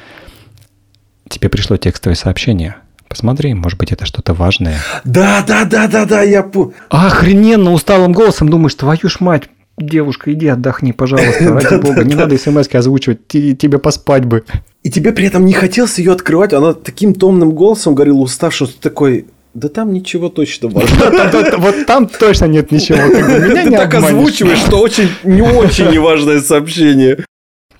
тебе 1.29 1.49
пришло 1.49 1.77
текстовое 1.77 2.15
сообщение, 2.15 2.75
Посмотри, 3.07 3.53
может 3.53 3.77
быть, 3.77 3.91
это 3.91 4.05
что-то 4.05 4.33
важное. 4.33 4.79
Да, 5.03 5.43
да, 5.47 5.63
да, 5.63 5.87
да, 5.87 6.05
да, 6.05 6.21
я... 6.23 6.45
Охрененно 6.89 7.71
усталым 7.71 8.11
голосом 8.11 8.49
думаешь, 8.49 8.75
твою 8.75 9.07
ж 9.07 9.19
мать, 9.19 9.43
девушка, 9.77 10.33
иди 10.33 10.47
отдохни, 10.47 10.91
пожалуйста, 10.91 11.53
ради 11.53 11.81
бога, 11.81 12.03
не 12.03 12.15
надо 12.15 12.37
смс 12.37 12.67
озвучивать, 12.73 13.27
тебе 13.27 13.77
поспать 13.77 14.25
бы. 14.25 14.43
И 14.83 14.89
тебе 14.89 15.11
при 15.11 15.27
этом 15.27 15.45
не 15.45 15.53
хотелось 15.53 15.97
ее 15.97 16.11
открывать, 16.11 16.53
она 16.53 16.73
таким 16.73 17.13
томным 17.13 17.51
голосом 17.51 17.95
говорила 17.95 18.19
уставшим, 18.19 18.67
что 18.67 18.75
ты 18.75 18.81
такой, 18.89 19.25
да 19.53 19.69
там 19.69 19.93
ничего 19.93 20.29
точно 20.29 20.69
важного. 20.69 21.57
Вот 21.57 21.85
там 21.87 22.07
точно 22.07 22.45
нет 22.45 22.71
ничего. 22.71 22.99
Не 22.99 23.75
так 23.75 23.93
озвучиваешь, 23.93 24.59
что 24.59 24.79
очень 24.79 25.09
не 25.23 25.41
очень 25.41 25.89
неважное 25.89 26.41
сообщение. 26.41 27.25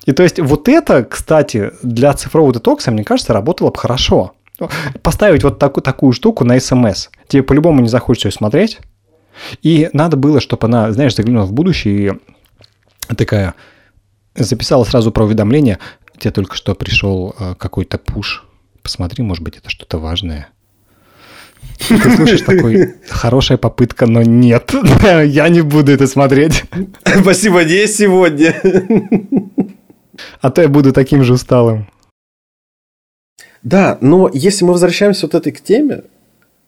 И 0.06 0.12
то 0.12 0.22
есть 0.22 0.38
вот 0.38 0.68
это, 0.68 1.04
кстати, 1.04 1.72
для 1.82 2.14
цифрового 2.14 2.54
детокса, 2.54 2.92
мне 2.92 3.04
кажется, 3.04 3.32
работало 3.32 3.70
бы 3.70 3.78
хорошо. 3.78 4.32
Поставить 5.02 5.42
вот 5.42 5.58
такую, 5.58 5.82
такую 5.82 6.12
штуку 6.12 6.44
на 6.44 6.58
смс. 6.58 7.08
Тебе 7.28 7.42
по-любому 7.42 7.82
не 7.82 7.88
захочется 7.88 8.28
ее 8.28 8.32
смотреть. 8.32 8.78
И 9.62 9.90
надо 9.92 10.16
было, 10.16 10.40
чтобы 10.40 10.66
она, 10.66 10.92
знаешь, 10.92 11.14
заглянула 11.14 11.44
в 11.44 11.52
будущее 11.52 12.18
и 13.10 13.14
такая 13.14 13.54
записала 14.34 14.84
сразу 14.84 15.12
про 15.12 15.24
уведомление. 15.24 15.78
Тебе 16.18 16.30
только 16.30 16.56
что 16.56 16.74
пришел 16.74 17.34
э, 17.38 17.54
какой-то 17.58 17.98
пуш. 17.98 18.44
Посмотри, 18.82 19.22
может 19.22 19.42
быть, 19.42 19.56
это 19.56 19.70
что-то 19.70 19.98
важное. 19.98 20.48
Ты 21.88 22.16
слушаешь 22.16 22.42
такой, 22.42 22.94
хорошая 23.08 23.58
попытка, 23.58 24.06
но 24.06 24.22
нет, 24.22 24.74
я 25.24 25.48
не 25.48 25.60
буду 25.60 25.92
это 25.92 26.06
смотреть. 26.06 26.64
Спасибо, 27.04 27.64
не 27.64 27.86
сегодня. 27.86 28.54
А 30.40 30.50
то 30.50 30.62
я 30.62 30.68
буду 30.68 30.92
таким 30.92 31.22
же 31.22 31.34
усталым. 31.34 31.88
Да, 33.62 33.98
но 34.00 34.30
если 34.32 34.64
мы 34.64 34.72
возвращаемся 34.72 35.26
вот 35.26 35.34
этой 35.34 35.52
к 35.52 35.60
теме 35.60 36.04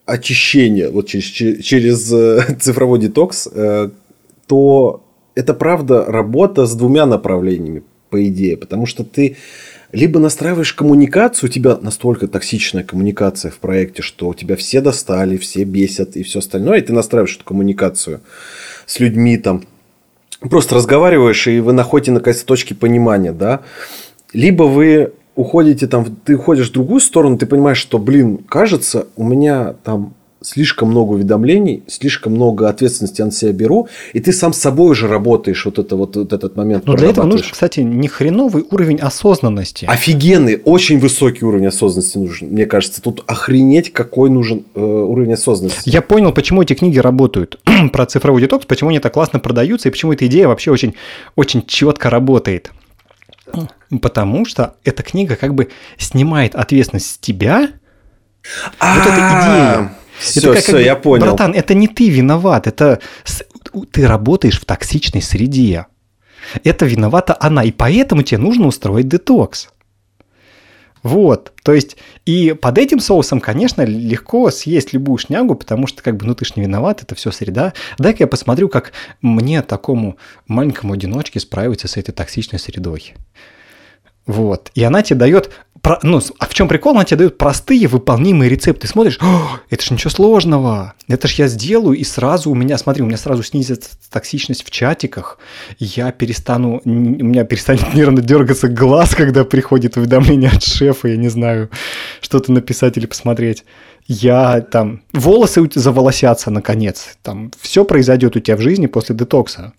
очищения 0.09 0.91
вот 0.91 1.07
через, 1.07 1.27
через 1.63 2.13
э, 2.13 2.57
цифровой 2.61 2.99
детокс, 2.99 3.49
э, 3.53 3.91
то 4.47 5.05
это 5.35 5.55
правда 5.55 6.05
работа 6.05 6.67
с 6.67 6.75
двумя 6.75 7.07
направлениями, 7.07 7.83
по 8.11 8.27
идее. 8.27 8.57
Потому 8.57 8.87
что 8.87 9.05
ты 9.05 9.37
либо 9.93 10.19
настраиваешь 10.19 10.73
коммуникацию, 10.73 11.49
у 11.49 11.53
тебя 11.53 11.77
настолько 11.77 12.27
токсичная 12.27 12.85
коммуникация 12.85 13.51
в 13.51 13.59
проекте, 13.59 14.03
что 14.03 14.29
у 14.29 14.35
тебя 14.35 14.57
все 14.57 14.81
достали, 14.81 15.37
все 15.37 15.65
бесят 15.65 16.17
и 16.17 16.23
все 16.23 16.41
остальное, 16.41 16.79
и 16.79 16.83
ты 16.83 16.93
настраиваешь 16.93 17.37
эту 17.37 17.45
коммуникацию 17.45 18.21
с 18.87 19.01
людьми 19.01 19.37
там, 19.37 19.65
просто 20.41 20.75
разговариваешь, 20.75 21.47
и 21.47 21.61
вы 21.61 21.73
находите 21.73 22.13
наконец 22.13 22.43
точки 22.43 22.75
понимания, 22.75 23.33
да, 23.33 23.61
либо 24.33 24.65
вы 24.65 25.13
уходите 25.39 25.87
там, 25.87 26.05
ты 26.25 26.35
уходишь 26.35 26.71
в 26.71 26.73
другую 26.73 27.01
сторону, 27.01 27.39
ты 27.39 27.47
понимаешь, 27.47 27.79
что, 27.79 27.99
блин, 27.99 28.39
кажется, 28.49 29.07
у 29.17 29.23
меня 29.23 29.75
там 29.85 30.15
слишком 30.41 30.91
много 30.91 31.13
уведомлений, 31.13 31.83
слишком 31.87 32.35
много 32.35 32.69
ответственности 32.69 33.23
на 33.23 33.31
себя 33.31 33.53
беру, 33.53 33.89
и 34.13 34.21
ты 34.21 34.33
сам 34.33 34.53
с 34.53 34.59
собой 34.59 34.91
уже 34.91 35.07
работаешь 35.07 35.65
вот, 35.65 35.79
это, 35.79 35.95
вот, 35.97 36.17
вот 36.17 36.33
этот 36.33 36.57
момент. 36.57 36.87
Но 36.87 36.95
для 36.95 37.11
этого 37.11 37.27
нужен, 37.27 37.47
кстати, 37.51 37.81
не 37.81 38.09
хреновый 38.09 38.65
уровень 38.69 38.99
осознанности. 38.99 39.85
Офигенный, 39.87 40.61
очень 40.65 40.99
высокий 40.99 41.45
уровень 41.45 41.67
осознанности 41.67 42.19
нужен. 42.19 42.49
Мне 42.49 42.67
кажется, 42.67 43.01
тут 43.01 43.23
охренеть, 43.27 43.93
какой 43.93 44.31
нужен 44.31 44.65
э, 44.75 44.81
уровень 44.81 45.35
осознанности. 45.35 45.89
Я 45.89 46.03
понял, 46.03 46.33
почему 46.33 46.63
эти 46.63 46.75
книги 46.75 46.99
работают 46.99 47.61
про 47.93 48.07
цифровой 48.07 48.41
детокс, 48.41 48.67
почему 48.67 48.91
они 48.91 48.99
так 48.99 49.15
классно 49.15 49.39
продаются, 49.39 49.89
и 49.89 49.93
почему 49.93 50.13
эта 50.13 50.27
идея 50.27 50.49
вообще 50.49 50.71
очень, 50.71 50.95
очень 51.37 51.65
четко 51.67 52.11
работает. 52.11 52.73
Потому 54.03 54.45
что 54.45 54.77
эта 54.85 55.03
книга 55.03 55.37
как 55.37 55.55
бы 55.55 55.71
снимает 55.97 56.55
ответственность 56.55 57.11
с 57.11 57.19
тебя. 57.19 57.71
Вот 58.81 59.07
эта 59.07 59.11
идея 59.11 59.99
все, 60.19 60.55
все, 60.55 60.79
я 60.79 60.97
понял. 60.97 61.27
Братан, 61.27 61.55
это 61.55 61.75
не 61.75 61.89
ты 61.89 62.11
виноват, 62.11 62.67
это 62.67 63.01
ты 63.93 64.07
работаешь 64.07 64.61
в 64.61 64.65
токсичной 64.65 65.23
среде. 65.23 65.87
Это 66.65 66.87
виновата 66.87 67.37
она, 67.39 67.63
и 67.63 67.73
поэтому 67.73 68.23
тебе 68.23 68.39
нужно 68.39 68.67
устроить 68.67 69.09
детокс. 69.09 69.69
Вот, 71.03 71.53
то 71.63 71.73
есть, 71.73 71.97
и 72.27 72.53
под 72.53 72.79
этим 72.79 73.01
соусом, 73.01 73.41
конечно, 73.41 73.83
легко 73.83 74.51
съесть 74.51 74.93
любую 74.93 75.19
шнягу, 75.19 75.55
потому 75.55 75.87
что, 75.87 76.03
как 76.03 76.17
бы, 76.17 76.27
ну 76.27 76.35
ты 76.35 76.45
ж 76.45 76.57
не 76.57 76.63
виноват, 76.63 77.03
это 77.03 77.15
все 77.15 77.31
среда. 77.31 77.73
Дай-ка 77.99 78.25
я 78.25 78.27
посмотрю, 78.27 78.69
как 78.69 78.93
мне, 79.21 79.63
такому 79.63 80.17
маленькому 80.47 80.95
одиночке, 80.95 81.41
справиться 81.41 81.89
с 81.89 81.97
этой 81.97 82.13
токсичной 82.13 82.59
средой. 82.59 83.15
Вот. 84.29 84.71
И 84.75 84.85
она 84.85 85.03
тебе 85.03 85.19
дает 85.19 85.51
про, 85.81 85.99
ну, 86.03 86.21
а 86.39 86.47
в 86.47 86.53
чем 86.53 86.69
прикол? 86.69 86.93
Она 86.93 87.05
тебе 87.05 87.17
дает 87.17 87.39
простые 87.39 87.89
выполнимые 87.89 88.51
рецепты. 88.51 88.83
Ты 88.83 88.89
смотришь, 88.89 89.19
это 89.71 89.83
ж 89.83 89.91
ничего 89.91 90.11
сложного. 90.11 90.93
Это 91.09 91.27
ж 91.27 91.33
я 91.33 91.49
сделаю, 91.49 91.97
и 91.97 92.05
сразу 92.05 92.51
у 92.51 92.55
меня, 92.55 92.77
смотри, 92.77 93.03
у 93.03 93.07
меня 93.07 93.17
сразу 93.17 93.43
снизится 93.43 93.91
токсичность 94.11 94.67
в 94.67 94.71
чатиках. 94.71 95.39
Я 95.79 96.13
перестану, 96.13 96.83
у 96.85 96.89
меня 96.91 97.45
перестанет 97.45 97.83
нервно 97.95 98.21
дергаться 98.21 98.69
глаз, 98.69 99.15
когда 99.15 99.45
приходит 99.45 99.97
уведомление 99.97 100.51
от 100.51 100.63
шефа, 100.63 101.09
я 101.09 101.17
не 101.17 101.29
знаю, 101.29 101.71
что-то 102.21 102.53
написать 102.53 102.99
или 102.99 103.07
посмотреть. 103.07 103.65
Я 104.07 104.61
там, 104.61 105.01
волосы 105.15 105.71
заволосятся 105.75 106.51
наконец. 106.51 107.17
Там 107.23 107.51
все 107.59 107.85
произойдет 107.87 108.37
у 108.37 108.41
тебя 108.41 108.59
в 108.59 108.61
жизни 108.61 108.87
после 108.87 109.17
детокса. 109.17 109.73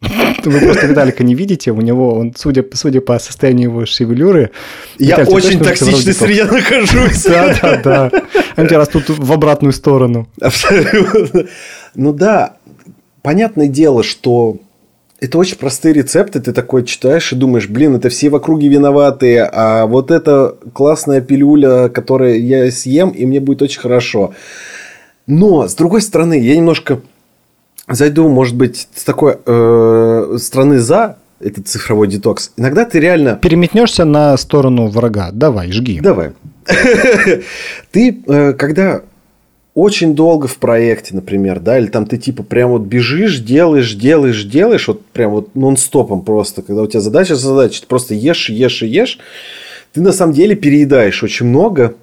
Вы 0.00 0.60
просто 0.60 0.86
Виталика 0.86 1.24
не 1.24 1.34
видите, 1.34 1.72
у 1.72 1.80
него, 1.80 2.14
он, 2.14 2.34
судя, 2.36 2.64
судя 2.74 3.00
по 3.00 3.18
состоянию 3.18 3.70
его 3.70 3.86
шевелюры... 3.86 4.50
Я 4.98 5.20
Виталий, 5.20 5.32
очень 5.32 5.60
токсичной 5.60 6.12
среде 6.12 6.44
нахожусь. 6.44 7.24
Да, 7.24 7.56
да, 7.60 7.80
да. 7.82 8.10
Они 8.54 8.68
тебя 8.68 8.78
растут 8.78 9.08
в 9.08 9.32
обратную 9.32 9.72
сторону. 9.72 10.28
Абсолютно. 10.40 11.46
Ну 11.94 12.12
да, 12.12 12.56
понятное 13.22 13.68
дело, 13.68 14.02
что 14.02 14.58
это 15.18 15.38
очень 15.38 15.56
простые 15.56 15.94
рецепты, 15.94 16.40
ты 16.40 16.52
такой 16.52 16.84
читаешь 16.84 17.32
и 17.32 17.36
думаешь, 17.36 17.68
блин, 17.68 17.96
это 17.96 18.10
все 18.10 18.28
в 18.28 18.36
округе 18.36 18.68
виноватые, 18.68 19.48
а 19.50 19.86
вот 19.86 20.10
эта 20.10 20.56
классная 20.74 21.22
пилюля, 21.22 21.88
которую 21.88 22.44
я 22.44 22.70
съем, 22.70 23.10
и 23.10 23.24
мне 23.24 23.40
будет 23.40 23.62
очень 23.62 23.80
хорошо. 23.80 24.34
Но, 25.26 25.66
с 25.66 25.74
другой 25.74 26.02
стороны, 26.02 26.38
я 26.38 26.54
немножко 26.54 27.00
зайду, 27.88 28.28
может 28.28 28.56
быть, 28.56 28.88
с 28.94 29.04
такой 29.04 29.36
э, 29.44 30.36
страны 30.38 30.78
за 30.78 31.18
этот 31.40 31.68
цифровой 31.68 32.08
детокс. 32.08 32.52
Иногда 32.56 32.84
ты 32.84 32.98
реально... 32.98 33.36
Переметнешься 33.36 34.04
на 34.04 34.36
сторону 34.36 34.88
врага. 34.88 35.30
Давай, 35.32 35.70
жги. 35.70 36.00
Давай. 36.00 36.32
Ты, 37.92 38.22
э, 38.26 38.52
когда 38.54 39.02
очень 39.76 40.14
долго 40.14 40.48
в 40.48 40.56
проекте, 40.56 41.14
например, 41.14 41.60
да, 41.60 41.78
или 41.78 41.86
там 41.86 42.06
ты 42.06 42.16
типа 42.16 42.42
прям 42.42 42.70
вот 42.70 42.82
бежишь, 42.82 43.40
делаешь, 43.40 43.92
делаешь, 43.92 44.42
делаешь, 44.44 44.88
вот 44.88 45.04
прям 45.04 45.32
вот 45.32 45.54
нон-стопом 45.54 46.22
просто, 46.22 46.62
когда 46.62 46.80
у 46.80 46.86
тебя 46.86 47.00
задача 47.00 47.36
задача, 47.36 47.82
ты 47.82 47.86
просто 47.86 48.14
ешь, 48.14 48.48
ешь 48.48 48.82
и 48.82 48.86
ешь, 48.86 49.18
ты 49.92 50.00
на 50.00 50.12
самом 50.12 50.32
деле 50.32 50.56
переедаешь 50.56 51.22
очень 51.22 51.44
много, 51.44 51.94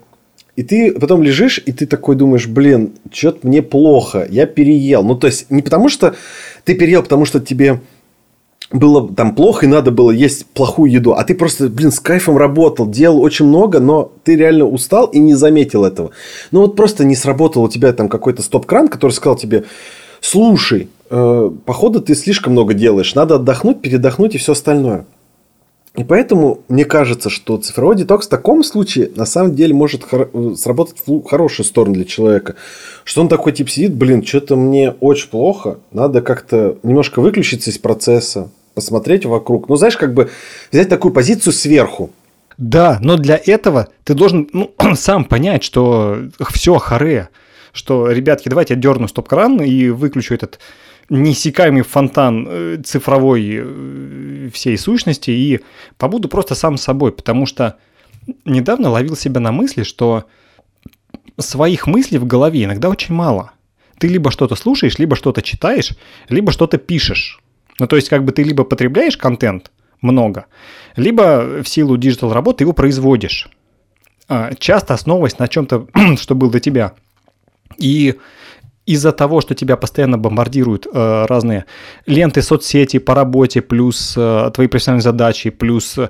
и 0.56 0.64
ты 0.64 0.92
потом 0.92 1.24
лежишь, 1.24 1.62
и 1.66 1.72
ты 1.72 1.88
такой 1.88 2.16
думаешь, 2.16 2.48
блин, 2.48 2.94
что-то 3.12 3.48
мне 3.48 3.62
плохо, 3.62 4.28
я 4.30 4.46
переел. 4.46 5.04
Ну, 5.04 5.16
то 5.16 5.28
есть, 5.28 5.50
не 5.50 5.62
потому 5.62 5.90
что 5.90 6.16
ты 6.64 6.76
переел, 6.76 7.02
потому 7.02 7.26
что 7.26 7.40
тебе 7.40 7.82
было 8.72 9.12
там 9.14 9.36
плохо 9.36 9.66
и 9.66 9.70
надо 9.70 9.92
было 9.92 10.12
есть 10.12 10.46
плохую 10.48 10.92
еду, 10.92 11.14
а 11.14 11.24
ты 11.24 11.36
просто, 11.36 11.70
блин, 11.70 11.92
с 11.92 12.00
кайфом 12.00 12.38
работал, 12.38 12.90
делал 12.90 13.22
очень 13.22 13.46
много, 13.46 13.80
но 13.80 14.12
ты 14.24 14.36
реально 14.36 14.66
устал 14.66 15.08
и 15.08 15.20
не 15.20 15.36
заметил 15.36 15.86
этого. 15.86 16.12
Ну, 16.52 16.62
вот 16.62 16.76
просто 16.76 17.06
не 17.06 17.16
сработал 17.16 17.64
у 17.64 17.70
тебя 17.70 17.94
там 17.94 18.10
какой-то 18.10 18.42
стоп-кран, 18.42 18.88
который 18.88 19.12
сказал 19.12 19.36
тебе, 19.36 19.66
слушай, 20.22 20.90
э, 21.10 21.52
походу 21.66 22.02
ты 22.02 22.16
слишком 22.16 22.54
много 22.54 22.74
делаешь, 22.74 23.16
надо 23.16 23.36
отдохнуть, 23.36 23.82
передохнуть 23.82 24.36
и 24.36 24.40
все 24.40 24.54
остальное. 24.54 25.06
И 25.96 26.04
поэтому 26.04 26.62
мне 26.70 26.86
кажется, 26.86 27.30
что 27.30 27.58
цифровой 27.58 27.96
детокс 27.96 28.26
в 28.26 28.30
таком 28.30 28.64
случае 28.64 29.12
на 29.16 29.26
самом 29.26 29.54
деле 29.54 29.76
может 29.76 30.04
хор- 30.04 30.32
сработать 30.58 30.96
в 31.06 31.24
хорошую 31.24 31.68
сторону 31.68 31.94
для 31.94 32.06
человека. 32.06 32.56
Что 33.04 33.22
он 33.22 33.28
такой 33.30 33.54
тип 33.54 33.70
сидит, 33.70 33.94
блин, 33.94 34.26
что-то 34.26 34.56
мне 34.56 34.92
очень 35.00 35.30
плохо, 35.30 35.80
надо 35.92 36.22
как-то 36.22 36.78
немножко 36.82 37.20
выключиться 37.22 37.70
из 37.70 37.78
процесса, 37.78 38.50
посмотреть 38.74 39.26
вокруг. 39.26 39.70
Ну, 39.70 39.76
знаешь, 39.76 39.96
как 39.96 40.16
бы 40.16 40.32
взять 40.72 40.90
такую 40.90 41.14
позицию 41.14 41.54
сверху. 41.54 42.10
Да, 42.58 42.98
но 43.02 43.16
для 43.16 43.40
этого 43.44 43.90
ты 44.04 44.16
должен 44.16 44.50
ну, 44.52 44.74
сам 44.96 45.26
понять, 45.26 45.64
что 45.64 46.18
все 46.52 46.80
харе, 46.80 47.30
что, 47.72 48.10
ребятки, 48.10 48.50
давайте 48.50 48.74
я 48.74 48.80
дерну 48.80 49.08
стоп-кран 49.08 49.62
и 49.62 49.90
выключу 49.90 50.34
этот 50.34 50.60
неиссякаемый 51.10 51.84
фонтан 51.84 52.48
э, 52.50 52.78
цифровой 52.84 53.60
э, 53.62 54.50
всей 54.54 54.78
сущности 54.78 55.32
и 55.32 55.60
побуду 55.98 56.28
просто 56.28 56.56
сам 56.56 56.78
собой, 56.78 57.12
потому 57.12 57.46
что 57.46 57.78
недавно 58.46 58.90
ловил 58.90 59.16
себя 59.16 59.40
на 59.40 59.52
мысли, 59.52 59.84
что 59.84 60.26
своих 61.38 61.88
мыслей 61.88 62.20
в 62.20 62.26
голове 62.26 62.64
иногда 62.64 62.90
очень 62.90 63.14
мало. 63.14 63.52
Ты 64.00 64.08
либо 64.08 64.32
что-то 64.32 64.56
слушаешь, 64.56 64.98
либо 64.98 65.16
что-то 65.16 65.42
читаешь, 65.42 65.92
либо 66.30 66.52
что-то 66.52 66.78
пишешь. 66.78 67.40
Ну, 67.80 67.88
то 67.88 67.96
есть, 67.96 68.10
как 68.10 68.24
бы 68.24 68.32
ты 68.32 68.44
либо 68.44 68.64
потребляешь 68.64 69.18
контент 69.18 69.72
много, 70.02 70.46
либо 70.96 71.64
в 71.64 71.68
силу 71.68 71.98
digital 71.98 72.34
работы 72.34 72.64
его 72.64 72.74
производишь. 72.74 73.50
а, 74.28 74.54
часто 74.56 74.94
основываясь 74.94 75.40
на 75.40 75.48
чем-то, 75.48 75.88
что 76.18 76.36
было 76.36 76.52
до 76.52 76.60
тебя. 76.60 76.94
И 77.78 78.16
из-за 78.86 79.12
того, 79.12 79.42
что 79.42 79.56
тебя 79.56 79.78
постоянно 79.78 80.18
бомбардируют 80.18 80.88
э, 80.92 81.26
разные 81.28 81.66
ленты 82.06 82.42
соцсети 82.42 83.00
по 83.00 83.16
работе, 83.16 83.62
плюс 83.62 84.16
э, 84.18 84.52
твои 84.54 84.68
профессиональные 84.68 85.04
задачи, 85.04 85.50
плюс 85.50 85.98
э, 85.98 86.10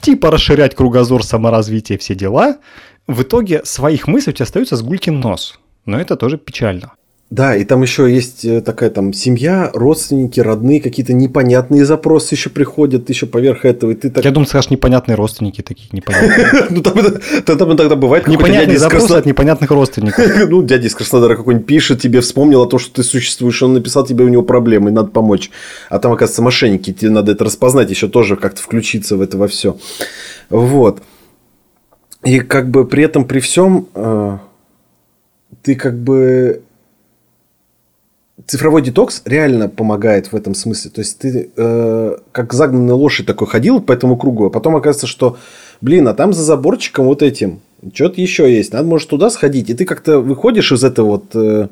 типа 0.00 0.30
расширять 0.30 0.74
кругозор, 0.74 1.24
саморазвитие, 1.24 1.98
все 1.98 2.14
дела, 2.14 2.58
в 3.06 3.22
итоге 3.22 3.64
своих 3.64 4.06
мыслей 4.06 4.32
у 4.32 4.34
тебя 4.34 4.44
остается 4.44 4.76
с 4.76 4.82
гулькин 4.82 5.20
нос. 5.20 5.58
Но 5.86 5.98
это 5.98 6.16
тоже 6.16 6.38
печально. 6.38 6.92
Да, 7.32 7.56
и 7.56 7.64
там 7.64 7.80
еще 7.80 8.12
есть 8.12 8.44
э, 8.44 8.60
такая 8.60 8.90
там 8.90 9.14
семья, 9.14 9.70
родственники, 9.72 10.38
родные, 10.38 10.82
какие-то 10.82 11.14
непонятные 11.14 11.86
запросы 11.86 12.34
еще 12.34 12.50
приходят 12.50 13.08
еще 13.08 13.24
поверх 13.24 13.64
этого. 13.64 13.92
И 13.92 13.94
ты 13.94 14.10
так... 14.10 14.22
Я 14.22 14.32
думаю, 14.32 14.46
скажешь, 14.46 14.68
непонятные 14.68 15.14
родственники 15.14 15.62
такие, 15.62 15.88
непонятные. 15.92 16.66
Ну, 16.70 16.82
там 16.82 17.76
тогда 17.78 17.96
бывает 17.96 18.26
Непонятные 18.26 18.78
запросы 18.78 19.12
от 19.12 19.24
непонятных 19.24 19.70
родственников. 19.70 20.22
Ну, 20.50 20.62
дядя 20.62 20.86
из 20.86 20.94
Краснодара 20.94 21.34
какой-нибудь 21.34 21.66
пишет, 21.66 22.02
тебе 22.02 22.20
вспомнил 22.20 22.60
о 22.60 22.66
том, 22.66 22.78
что 22.78 22.96
ты 22.96 23.02
существуешь, 23.02 23.62
он 23.62 23.72
написал 23.72 24.04
тебе 24.04 24.26
у 24.26 24.28
него 24.28 24.42
проблемы, 24.42 24.90
надо 24.90 25.08
помочь. 25.08 25.50
А 25.88 25.98
там, 25.98 26.12
оказывается, 26.12 26.42
мошенники, 26.42 26.92
тебе 26.92 27.10
надо 27.10 27.32
это 27.32 27.44
распознать, 27.44 27.88
еще 27.88 28.08
тоже 28.08 28.36
как-то 28.36 28.60
включиться 28.60 29.16
в 29.16 29.22
это 29.22 29.38
во 29.38 29.48
все. 29.48 29.78
Вот. 30.50 31.00
И 32.24 32.40
как 32.40 32.68
бы 32.68 32.86
при 32.86 33.04
этом, 33.04 33.24
при 33.24 33.40
всем, 33.40 33.88
э, 33.94 34.36
ты 35.62 35.76
как 35.76 35.98
бы 35.98 36.60
цифровой 38.46 38.82
детокс 38.82 39.22
реально 39.24 39.68
помогает 39.68 40.32
в 40.32 40.36
этом 40.36 40.54
смысле. 40.54 40.90
То 40.90 41.00
есть 41.00 41.18
ты 41.18 41.50
э, 41.56 42.16
как 42.32 42.52
загнанная 42.52 42.94
лошадь 42.94 43.26
такой 43.26 43.46
ходил 43.46 43.80
по 43.80 43.92
этому 43.92 44.16
кругу, 44.16 44.46
а 44.46 44.50
потом 44.50 44.76
оказывается, 44.76 45.06
что, 45.06 45.38
блин, 45.80 46.08
а 46.08 46.14
там 46.14 46.32
за 46.32 46.42
заборчиком 46.42 47.06
вот 47.06 47.22
этим 47.22 47.60
что-то 47.92 48.20
еще 48.20 48.52
есть, 48.52 48.72
надо, 48.72 48.86
может, 48.86 49.08
туда 49.08 49.30
сходить. 49.30 49.70
И 49.70 49.74
ты 49.74 49.84
как-то 49.84 50.20
выходишь 50.20 50.70
из 50.72 50.84
этого 50.84 51.06
вот... 51.06 51.24
Э... 51.34 51.68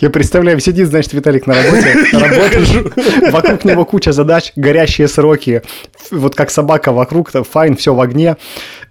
Я 0.00 0.10
представляю, 0.10 0.58
сидит, 0.58 0.88
значит, 0.88 1.12
Виталик 1.12 1.46
на 1.46 1.54
работе, 1.54 1.94
работаешь, 2.12 3.32
вокруг 3.32 3.64
него 3.64 3.84
куча 3.84 4.12
задач, 4.12 4.52
горящие 4.56 5.08
сроки, 5.08 5.62
вот 6.10 6.34
как 6.34 6.50
собака 6.50 6.92
вокруг, 6.92 7.30
fine, 7.30 7.76
все 7.76 7.94
в 7.94 8.00
огне. 8.00 8.36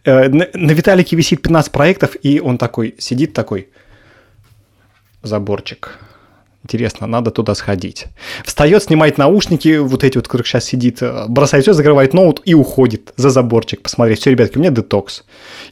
Э, 0.05 0.29
на 0.29 0.71
Виталике 0.71 1.15
висит 1.15 1.41
15 1.41 1.71
проектов, 1.71 2.15
и 2.21 2.39
он 2.39 2.57
такой, 2.57 2.95
сидит 2.97 3.33
такой, 3.33 3.67
заборчик, 5.21 5.99
Интересно, 6.63 7.07
надо 7.07 7.31
туда 7.31 7.55
сходить. 7.55 8.05
Встает, 8.45 8.83
снимает 8.83 9.17
наушники, 9.17 9.77
вот 9.77 10.03
эти 10.05 10.17
вот, 10.17 10.27
которых 10.27 10.47
сейчас 10.47 10.63
сидит, 10.63 11.01
э, 11.01 11.25
бросает 11.27 11.65
все, 11.65 11.73
закрывает 11.73 12.13
ноут 12.13 12.41
и 12.45 12.53
уходит 12.53 13.13
за 13.17 13.31
заборчик 13.31 13.81
посмотреть. 13.81 14.19
Все, 14.19 14.31
ребятки, 14.31 14.57
у 14.57 14.61
меня 14.61 14.71
детокс. 14.71 15.25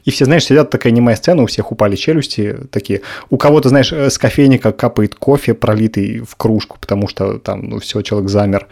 И 0.04 0.10
все, 0.10 0.26
знаешь, 0.26 0.44
сидят 0.44 0.68
такая 0.68 0.92
немая 0.92 1.16
сцена, 1.16 1.42
у 1.42 1.46
всех 1.46 1.72
упали 1.72 1.96
челюсти 1.96 2.58
такие. 2.70 3.00
У 3.30 3.38
кого-то, 3.38 3.70
знаешь, 3.70 3.90
э, 3.90 4.10
с 4.10 4.18
кофейника 4.18 4.72
капает 4.72 5.14
кофе, 5.14 5.54
пролитый 5.54 6.20
в 6.20 6.36
кружку, 6.36 6.76
потому 6.78 7.08
что 7.08 7.38
там, 7.38 7.70
ну, 7.70 7.80
все, 7.80 8.02
человек 8.02 8.28
замер. 8.28 8.68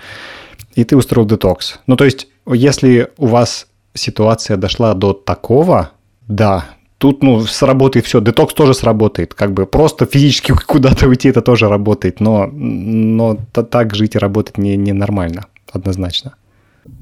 И 0.74 0.84
ты 0.84 0.96
устроил 0.96 1.26
детокс. 1.26 1.80
Ну, 1.86 1.96
то 1.96 2.04
есть, 2.04 2.28
если 2.46 3.08
у 3.16 3.26
вас 3.26 3.66
ситуация 3.94 4.58
дошла 4.58 4.92
до 4.92 5.14
такого, 5.14 5.92
да, 6.28 6.66
Тут, 7.00 7.22
ну, 7.22 7.40
сработает 7.40 8.04
все. 8.04 8.20
Детокс 8.20 8.52
тоже 8.52 8.74
сработает. 8.74 9.32
Как 9.32 9.52
бы 9.54 9.64
просто 9.64 10.04
физически 10.04 10.52
куда-то 10.66 11.08
уйти 11.08 11.30
это 11.30 11.40
тоже 11.40 11.66
работает. 11.66 12.20
Но, 12.20 12.46
но 12.46 13.38
так 13.52 13.94
жить 13.94 14.16
и 14.16 14.18
работать 14.18 14.58
не, 14.58 14.76
не 14.76 14.92
нормально, 14.92 15.46
однозначно. 15.72 16.34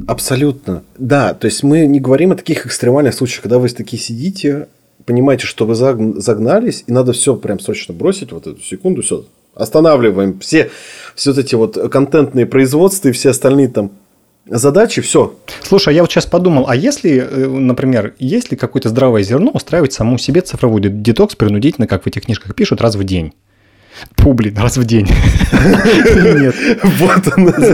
Абсолютно. 0.07 0.85
Да, 0.99 1.35
то 1.35 1.47
есть 1.47 1.65
мы 1.65 1.87
не 1.87 1.99
говорим 1.99 2.31
о 2.31 2.37
таких 2.37 2.65
экстремальных 2.65 3.13
случаях, 3.13 3.43
когда 3.43 3.59
вы 3.59 3.69
такие 3.71 4.01
сидите, 4.01 4.69
понимаете, 5.05 5.47
что 5.47 5.67
вы 5.67 5.75
загнались, 5.75 6.85
и 6.87 6.93
надо 6.93 7.13
все 7.13 7.35
прям 7.35 7.59
срочно 7.59 7.93
бросить, 7.93 8.31
вот 8.31 8.47
эту 8.47 8.63
секунду, 8.63 9.03
все, 9.03 9.25
останавливаем 9.57 10.39
все, 10.39 10.71
все 11.17 11.33
эти 11.33 11.57
вот 11.57 11.77
контентные 11.91 12.47
производства 12.47 13.09
и 13.09 13.13
все 13.13 13.31
остальные 13.31 13.69
там 13.69 13.91
задачи, 14.51 15.03
все. 15.03 15.35
Слушай, 15.63 15.91
а 15.91 15.93
я 15.93 16.03
вот 16.03 16.11
сейчас 16.11 16.27
подумал, 16.27 16.67
а 16.69 16.77
если, 16.77 17.19
э, 17.19 17.47
например, 17.47 18.15
есть 18.19 18.51
ли 18.51 18.57
какое-то 18.57 18.89
здравое 18.89 19.23
зерно 19.23 19.51
устраивать 19.53 19.93
саму 19.93 20.19
себе 20.19 20.41
цифровой 20.41 20.81
детокс 20.81 21.35
принудительно, 21.37 21.87
как 21.87 22.05
в 22.05 22.07
этих 22.07 22.25
книжках 22.25 22.55
пишут, 22.55 22.81
раз 22.81 22.97
в 22.97 23.05
день? 23.05 23.33
Фу, 24.17 24.33
блин, 24.33 24.57
раз 24.57 24.77
в 24.77 24.85
день. 24.85 25.09
Нет. 25.53 26.55
Вот. 26.83 27.25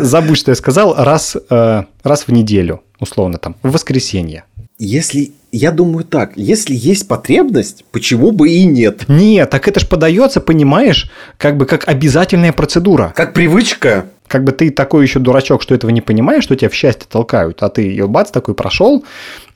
Забудь, 0.02 0.38
что 0.38 0.52
я 0.52 0.54
сказал. 0.54 0.94
Раз, 0.96 1.36
э, 1.50 1.82
раз 2.02 2.26
в 2.26 2.32
неделю, 2.32 2.82
условно 2.98 3.38
там, 3.38 3.56
в 3.62 3.70
воскресенье. 3.72 4.44
Если, 4.78 5.32
я 5.52 5.70
думаю 5.70 6.04
так, 6.04 6.32
если 6.36 6.74
есть 6.74 7.06
потребность, 7.06 7.84
почему 7.92 8.32
бы 8.32 8.50
и 8.50 8.64
нет? 8.64 9.04
Нет, 9.08 9.48
так 9.50 9.68
это 9.68 9.78
ж 9.78 9.88
подается, 9.88 10.40
понимаешь, 10.40 11.10
как 11.38 11.56
бы 11.56 11.66
как 11.66 11.86
обязательная 11.88 12.52
процедура. 12.52 13.12
Как 13.14 13.34
привычка 13.34 14.06
как 14.26 14.42
бы 14.42 14.52
ты 14.52 14.70
такой 14.70 15.04
еще 15.04 15.18
дурачок, 15.20 15.62
что 15.62 15.74
этого 15.74 15.90
не 15.90 16.00
понимаешь, 16.00 16.44
что 16.44 16.56
тебя 16.56 16.70
в 16.70 16.74
счастье 16.74 17.06
толкают, 17.08 17.62
а 17.62 17.68
ты 17.68 17.82
ее 17.82 18.08
бац 18.08 18.30
такой 18.30 18.54
прошел, 18.54 19.04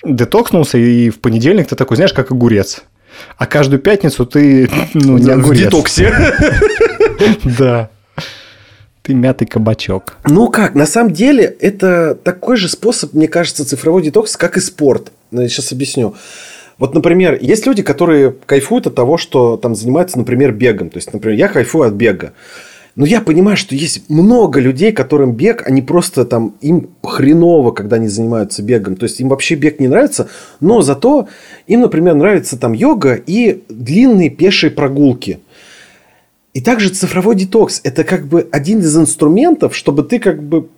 детокснулся, 0.04 0.78
и 0.78 1.10
в 1.10 1.20
понедельник 1.20 1.68
ты 1.68 1.74
такой, 1.74 1.96
знаешь, 1.96 2.12
как 2.12 2.30
огурец. 2.30 2.82
А 3.36 3.46
каждую 3.46 3.80
пятницу 3.80 4.26
ты, 4.26 4.70
ну, 4.94 5.18
не 5.18 5.30
огурец. 5.30 5.60
В 5.60 5.64
детоксе. 5.64 6.14
Да. 7.58 7.90
Ты 9.08 9.14
мятый 9.14 9.46
кабачок. 9.46 10.18
Ну 10.26 10.50
как, 10.50 10.74
на 10.74 10.84
самом 10.84 11.14
деле, 11.14 11.44
это 11.60 12.14
такой 12.14 12.58
же 12.58 12.68
способ, 12.68 13.14
мне 13.14 13.26
кажется, 13.26 13.64
цифровой 13.64 14.02
детокс, 14.02 14.36
как 14.36 14.58
и 14.58 14.60
спорт. 14.60 15.12
Сейчас 15.32 15.72
объясню. 15.72 16.14
Вот, 16.76 16.92
например, 16.92 17.38
есть 17.40 17.66
люди, 17.66 17.82
которые 17.82 18.34
кайфуют 18.44 18.86
от 18.86 18.94
того, 18.94 19.16
что 19.16 19.56
там 19.56 19.74
занимаются, 19.74 20.18
например, 20.18 20.52
бегом. 20.52 20.90
То 20.90 20.98
есть, 20.98 21.10
например, 21.10 21.38
я 21.38 21.48
кайфую 21.48 21.88
от 21.88 21.94
бега. 21.94 22.34
Но 22.96 23.06
я 23.06 23.22
понимаю, 23.22 23.56
что 23.56 23.74
есть 23.74 24.10
много 24.10 24.60
людей, 24.60 24.92
которым 24.92 25.32
бег, 25.32 25.66
они 25.66 25.80
просто 25.80 26.26
там, 26.26 26.56
им 26.60 26.90
хреново, 27.02 27.70
когда 27.70 27.96
они 27.96 28.08
занимаются 28.08 28.62
бегом. 28.62 28.96
То 28.96 29.04
есть, 29.04 29.20
им 29.20 29.30
вообще 29.30 29.54
бег 29.54 29.80
не 29.80 29.88
нравится, 29.88 30.28
но 30.60 30.82
зато 30.82 31.28
им, 31.66 31.80
например, 31.80 32.14
нравится 32.14 32.58
там 32.58 32.74
йога 32.74 33.14
и 33.14 33.62
длинные 33.70 34.28
пешие 34.28 34.70
прогулки. 34.70 35.40
И 36.54 36.60
также 36.60 36.88
цифровой 36.88 37.36
детокс– 37.36 37.80
это 37.84 38.04
как 38.04 38.26
бы 38.26 38.48
один 38.52 38.80
из 38.80 38.96
инструментов, 38.96 39.76
чтобы 39.76 40.02
ты 40.02 40.18
как 40.18 40.42
бы 40.42 40.68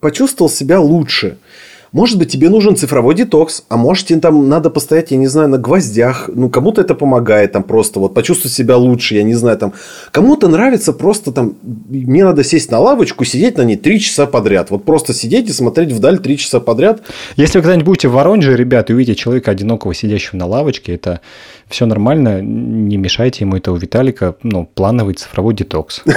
почувствовал 0.00 0.50
себя 0.50 0.80
лучше– 0.80 1.38
может 1.92 2.18
быть, 2.18 2.30
тебе 2.30 2.48
нужен 2.48 2.76
цифровой 2.76 3.14
детокс, 3.14 3.64
а 3.68 3.76
может, 3.76 4.06
тебе 4.06 4.20
там 4.20 4.48
надо 4.48 4.70
постоять, 4.70 5.10
я 5.10 5.16
не 5.16 5.26
знаю, 5.26 5.48
на 5.48 5.58
гвоздях. 5.58 6.30
Ну, 6.32 6.48
кому-то 6.48 6.80
это 6.82 6.94
помогает, 6.94 7.52
там 7.52 7.64
просто 7.64 7.98
вот 7.98 8.14
почувствовать 8.14 8.54
себя 8.54 8.76
лучше, 8.76 9.16
я 9.16 9.24
не 9.24 9.34
знаю, 9.34 9.58
там. 9.58 9.72
Кому-то 10.12 10.48
нравится 10.48 10.92
просто 10.92 11.32
там, 11.32 11.54
мне 11.62 12.24
надо 12.24 12.44
сесть 12.44 12.70
на 12.70 12.78
лавочку, 12.78 13.24
сидеть 13.24 13.56
на 13.58 13.62
ней 13.62 13.76
три 13.76 13.98
часа 13.98 14.26
подряд. 14.26 14.70
Вот 14.70 14.84
просто 14.84 15.12
сидеть 15.12 15.48
и 15.48 15.52
смотреть 15.52 15.92
вдаль 15.92 16.18
три 16.18 16.38
часа 16.38 16.60
подряд. 16.60 17.02
Если 17.36 17.58
вы 17.58 17.62
когда-нибудь 17.62 17.86
будете 17.86 18.08
в 18.08 18.12
Воронеже, 18.12 18.56
ребята, 18.56 18.92
и 18.92 18.96
увидите 18.96 19.18
человека 19.18 19.50
одинокого, 19.50 19.92
сидящего 19.92 20.36
на 20.36 20.46
лавочке, 20.46 20.94
это 20.94 21.20
все 21.68 21.86
нормально, 21.86 22.40
не 22.40 22.96
мешайте 22.96 23.44
ему, 23.44 23.56
это 23.56 23.72
у 23.72 23.76
Виталика, 23.76 24.36
ну, 24.42 24.64
плановый 24.66 25.14
цифровой 25.14 25.54
детокс. 25.54 26.02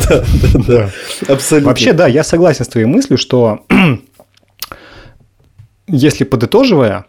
Да, 0.00 0.24
да, 0.42 0.60
да. 0.66 0.90
Абсолютно. 1.32 1.68
Вообще, 1.68 1.92
да, 1.92 2.06
я 2.06 2.24
согласен 2.24 2.64
с 2.64 2.68
твоей 2.68 2.86
мыслью, 2.86 3.18
что 3.18 3.60
если 5.90 6.24
подытоживая, 6.24 7.04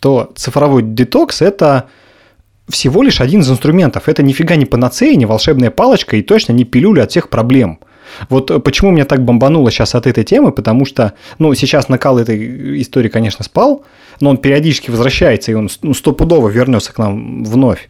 то 0.00 0.32
цифровой 0.34 0.82
детокс– 0.82 1.40
это 1.42 1.88
всего 2.68 3.02
лишь 3.02 3.20
один 3.20 3.40
из 3.40 3.50
инструментов. 3.50 4.08
Это 4.08 4.22
нифига 4.22 4.56
не 4.56 4.64
панацея, 4.64 5.14
не 5.16 5.26
волшебная 5.26 5.70
палочка 5.70 6.16
и 6.16 6.22
точно 6.22 6.52
не 6.52 6.64
пилюля 6.64 7.02
от 7.02 7.10
всех 7.10 7.28
проблем. 7.28 7.78
Вот 8.28 8.62
почему 8.64 8.90
меня 8.90 9.04
так 9.04 9.24
бомбануло 9.24 9.70
сейчас 9.70 9.94
от 9.94 10.06
этой 10.06 10.24
темы, 10.24 10.52
потому 10.52 10.84
что, 10.84 11.14
ну, 11.38 11.54
сейчас 11.54 11.88
накал 11.88 12.18
этой 12.18 12.80
истории, 12.80 13.08
конечно, 13.08 13.44
спал, 13.44 13.84
но 14.20 14.30
он 14.30 14.36
периодически 14.36 14.90
возвращается, 14.90 15.50
и 15.50 15.54
он 15.54 15.70
ну, 15.82 15.94
стопудово 15.94 16.48
вернется 16.48 16.92
к 16.92 16.98
нам 16.98 17.44
вновь. 17.44 17.88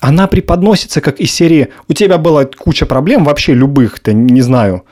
Она 0.00 0.28
преподносится 0.28 1.00
как 1.00 1.20
из 1.20 1.32
серии 1.32 1.68
«У 1.88 1.92
тебя 1.92 2.18
была 2.18 2.44
куча 2.44 2.86
проблем, 2.86 3.24
вообще 3.24 3.52
любых, 3.52 3.98
то 3.98 4.12
не 4.12 4.40
знаю, 4.40 4.84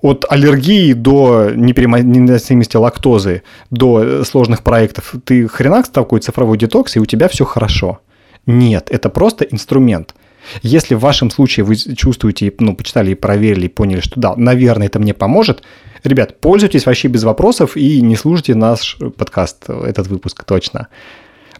от 0.00 0.24
аллергии 0.28 0.92
до 0.92 1.50
непереносимости 1.54 2.76
лактозы, 2.76 3.42
до 3.70 4.24
сложных 4.24 4.62
проектов, 4.62 5.14
ты 5.24 5.48
хренак 5.48 5.88
такой 5.88 6.20
цифровой 6.20 6.58
детокс, 6.58 6.96
и 6.96 7.00
у 7.00 7.06
тебя 7.06 7.28
все 7.28 7.44
хорошо. 7.44 8.00
Нет, 8.46 8.88
это 8.90 9.08
просто 9.08 9.44
инструмент. 9.44 10.14
Если 10.62 10.94
в 10.94 11.00
вашем 11.00 11.30
случае 11.30 11.64
вы 11.64 11.76
чувствуете, 11.76 12.52
ну, 12.60 12.76
почитали 12.76 13.10
и 13.10 13.14
проверили, 13.14 13.66
и 13.66 13.68
поняли, 13.68 14.00
что 14.00 14.20
да, 14.20 14.34
наверное, 14.36 14.86
это 14.86 15.00
мне 15.00 15.12
поможет, 15.12 15.62
ребят, 16.04 16.40
пользуйтесь 16.40 16.86
вообще 16.86 17.08
без 17.08 17.24
вопросов 17.24 17.76
и 17.76 18.00
не 18.00 18.16
слушайте 18.16 18.54
наш 18.54 18.96
подкаст, 19.16 19.68
этот 19.68 20.06
выпуск 20.06 20.44
точно. 20.44 20.88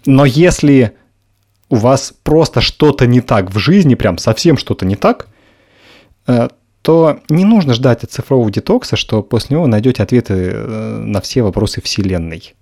Но 0.05 0.25
если 0.25 0.93
у 1.69 1.77
вас 1.77 2.15
просто 2.23 2.61
что-то 2.61 3.07
не 3.07 3.21
так 3.21 3.51
в 3.51 3.59
жизни, 3.59 3.97
прям 3.97 4.19
совсем 4.19 4.57
что-то 4.57 4.87
не 4.87 4.95
так, 4.95 5.27
э, 6.29 6.49
то 6.87 7.19
не 7.29 7.45
нужно 7.45 7.75
ждать 7.75 8.05
от 8.05 8.13
цифрового 8.13 8.49
детокса, 8.49 8.95
что 8.95 9.21
после 9.21 9.57
него 9.57 9.67
найдете 9.67 10.05
ответы 10.05 10.35
э, 10.35 10.99
на 11.05 11.21
все 11.21 11.43
вопросы 11.43 11.83
Вселенной. 11.83 12.55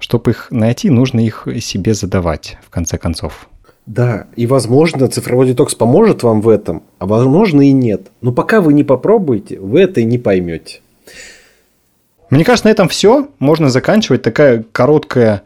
чтобы 0.00 0.32
их 0.32 0.48
найти, 0.50 0.90
нужно 0.90 1.20
их 1.20 1.46
себе 1.60 1.94
задавать, 1.94 2.56
в 2.66 2.70
конце 2.70 2.98
концов. 2.98 3.48
Да, 3.86 4.26
и 4.34 4.48
возможно, 4.48 5.06
цифровой 5.06 5.46
детокс 5.46 5.76
поможет 5.76 6.24
вам 6.24 6.40
в 6.40 6.48
этом, 6.48 6.82
а 6.98 7.06
возможно 7.06 7.60
и 7.60 7.70
нет. 7.70 8.08
Но 8.20 8.32
пока 8.32 8.60
вы 8.60 8.72
не 8.72 8.82
попробуете, 8.82 9.60
вы 9.60 9.82
это 9.82 10.00
и 10.00 10.04
не 10.04 10.18
поймете. 10.18 10.80
Мне 12.28 12.44
кажется, 12.44 12.66
на 12.66 12.72
этом 12.72 12.88
все. 12.88 13.28
Можно 13.38 13.70
заканчивать. 13.70 14.22
Такая 14.22 14.64
короткая, 14.72 15.42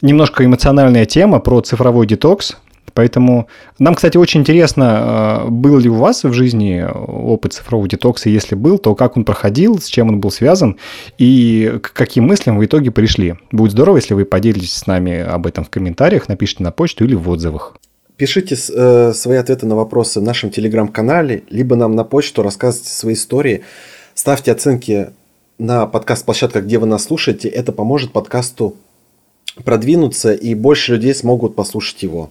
немножко 0.00 0.42
эмоциональная 0.42 1.04
тема 1.04 1.38
про 1.38 1.60
цифровой 1.60 2.06
детокс. 2.06 2.56
Поэтому 2.98 3.46
нам, 3.78 3.94
кстати, 3.94 4.16
очень 4.16 4.40
интересно, 4.40 5.44
э, 5.46 5.50
был 5.50 5.78
ли 5.78 5.88
у 5.88 5.94
вас 5.94 6.24
в 6.24 6.32
жизни 6.32 6.84
опыт 6.84 7.52
цифрового 7.52 7.86
детокса, 7.86 8.28
если 8.28 8.56
был, 8.56 8.76
то 8.78 8.96
как 8.96 9.16
он 9.16 9.24
проходил, 9.24 9.78
с 9.78 9.86
чем 9.86 10.08
он 10.08 10.18
был 10.18 10.32
связан 10.32 10.78
и 11.16 11.78
к 11.80 11.92
каким 11.92 12.24
мыслям 12.24 12.58
в 12.58 12.64
итоге 12.64 12.90
пришли. 12.90 13.36
Будет 13.52 13.70
здорово, 13.70 13.98
если 13.98 14.14
вы 14.14 14.24
поделитесь 14.24 14.74
с 14.74 14.88
нами 14.88 15.16
об 15.16 15.46
этом 15.46 15.62
в 15.62 15.70
комментариях, 15.70 16.28
напишите 16.28 16.64
на 16.64 16.72
почту 16.72 17.04
или 17.04 17.14
в 17.14 17.30
отзывах. 17.30 17.76
Пишите 18.16 18.56
э, 18.56 19.12
свои 19.14 19.36
ответы 19.36 19.64
на 19.66 19.76
вопросы 19.76 20.18
в 20.18 20.24
нашем 20.24 20.50
телеграм-канале, 20.50 21.44
либо 21.50 21.76
нам 21.76 21.94
на 21.94 22.02
почту, 22.02 22.42
рассказывайте 22.42 22.90
свои 22.90 23.14
истории, 23.14 23.62
ставьте 24.14 24.50
оценки 24.50 25.10
на 25.56 25.86
подкаст-площадках, 25.86 26.64
где 26.64 26.80
вы 26.80 26.88
нас 26.88 27.04
слушаете. 27.04 27.48
Это 27.48 27.70
поможет 27.70 28.10
подкасту 28.10 28.74
продвинуться, 29.62 30.32
и 30.32 30.56
больше 30.56 30.94
людей 30.94 31.14
смогут 31.14 31.54
послушать 31.54 32.02
его. 32.02 32.30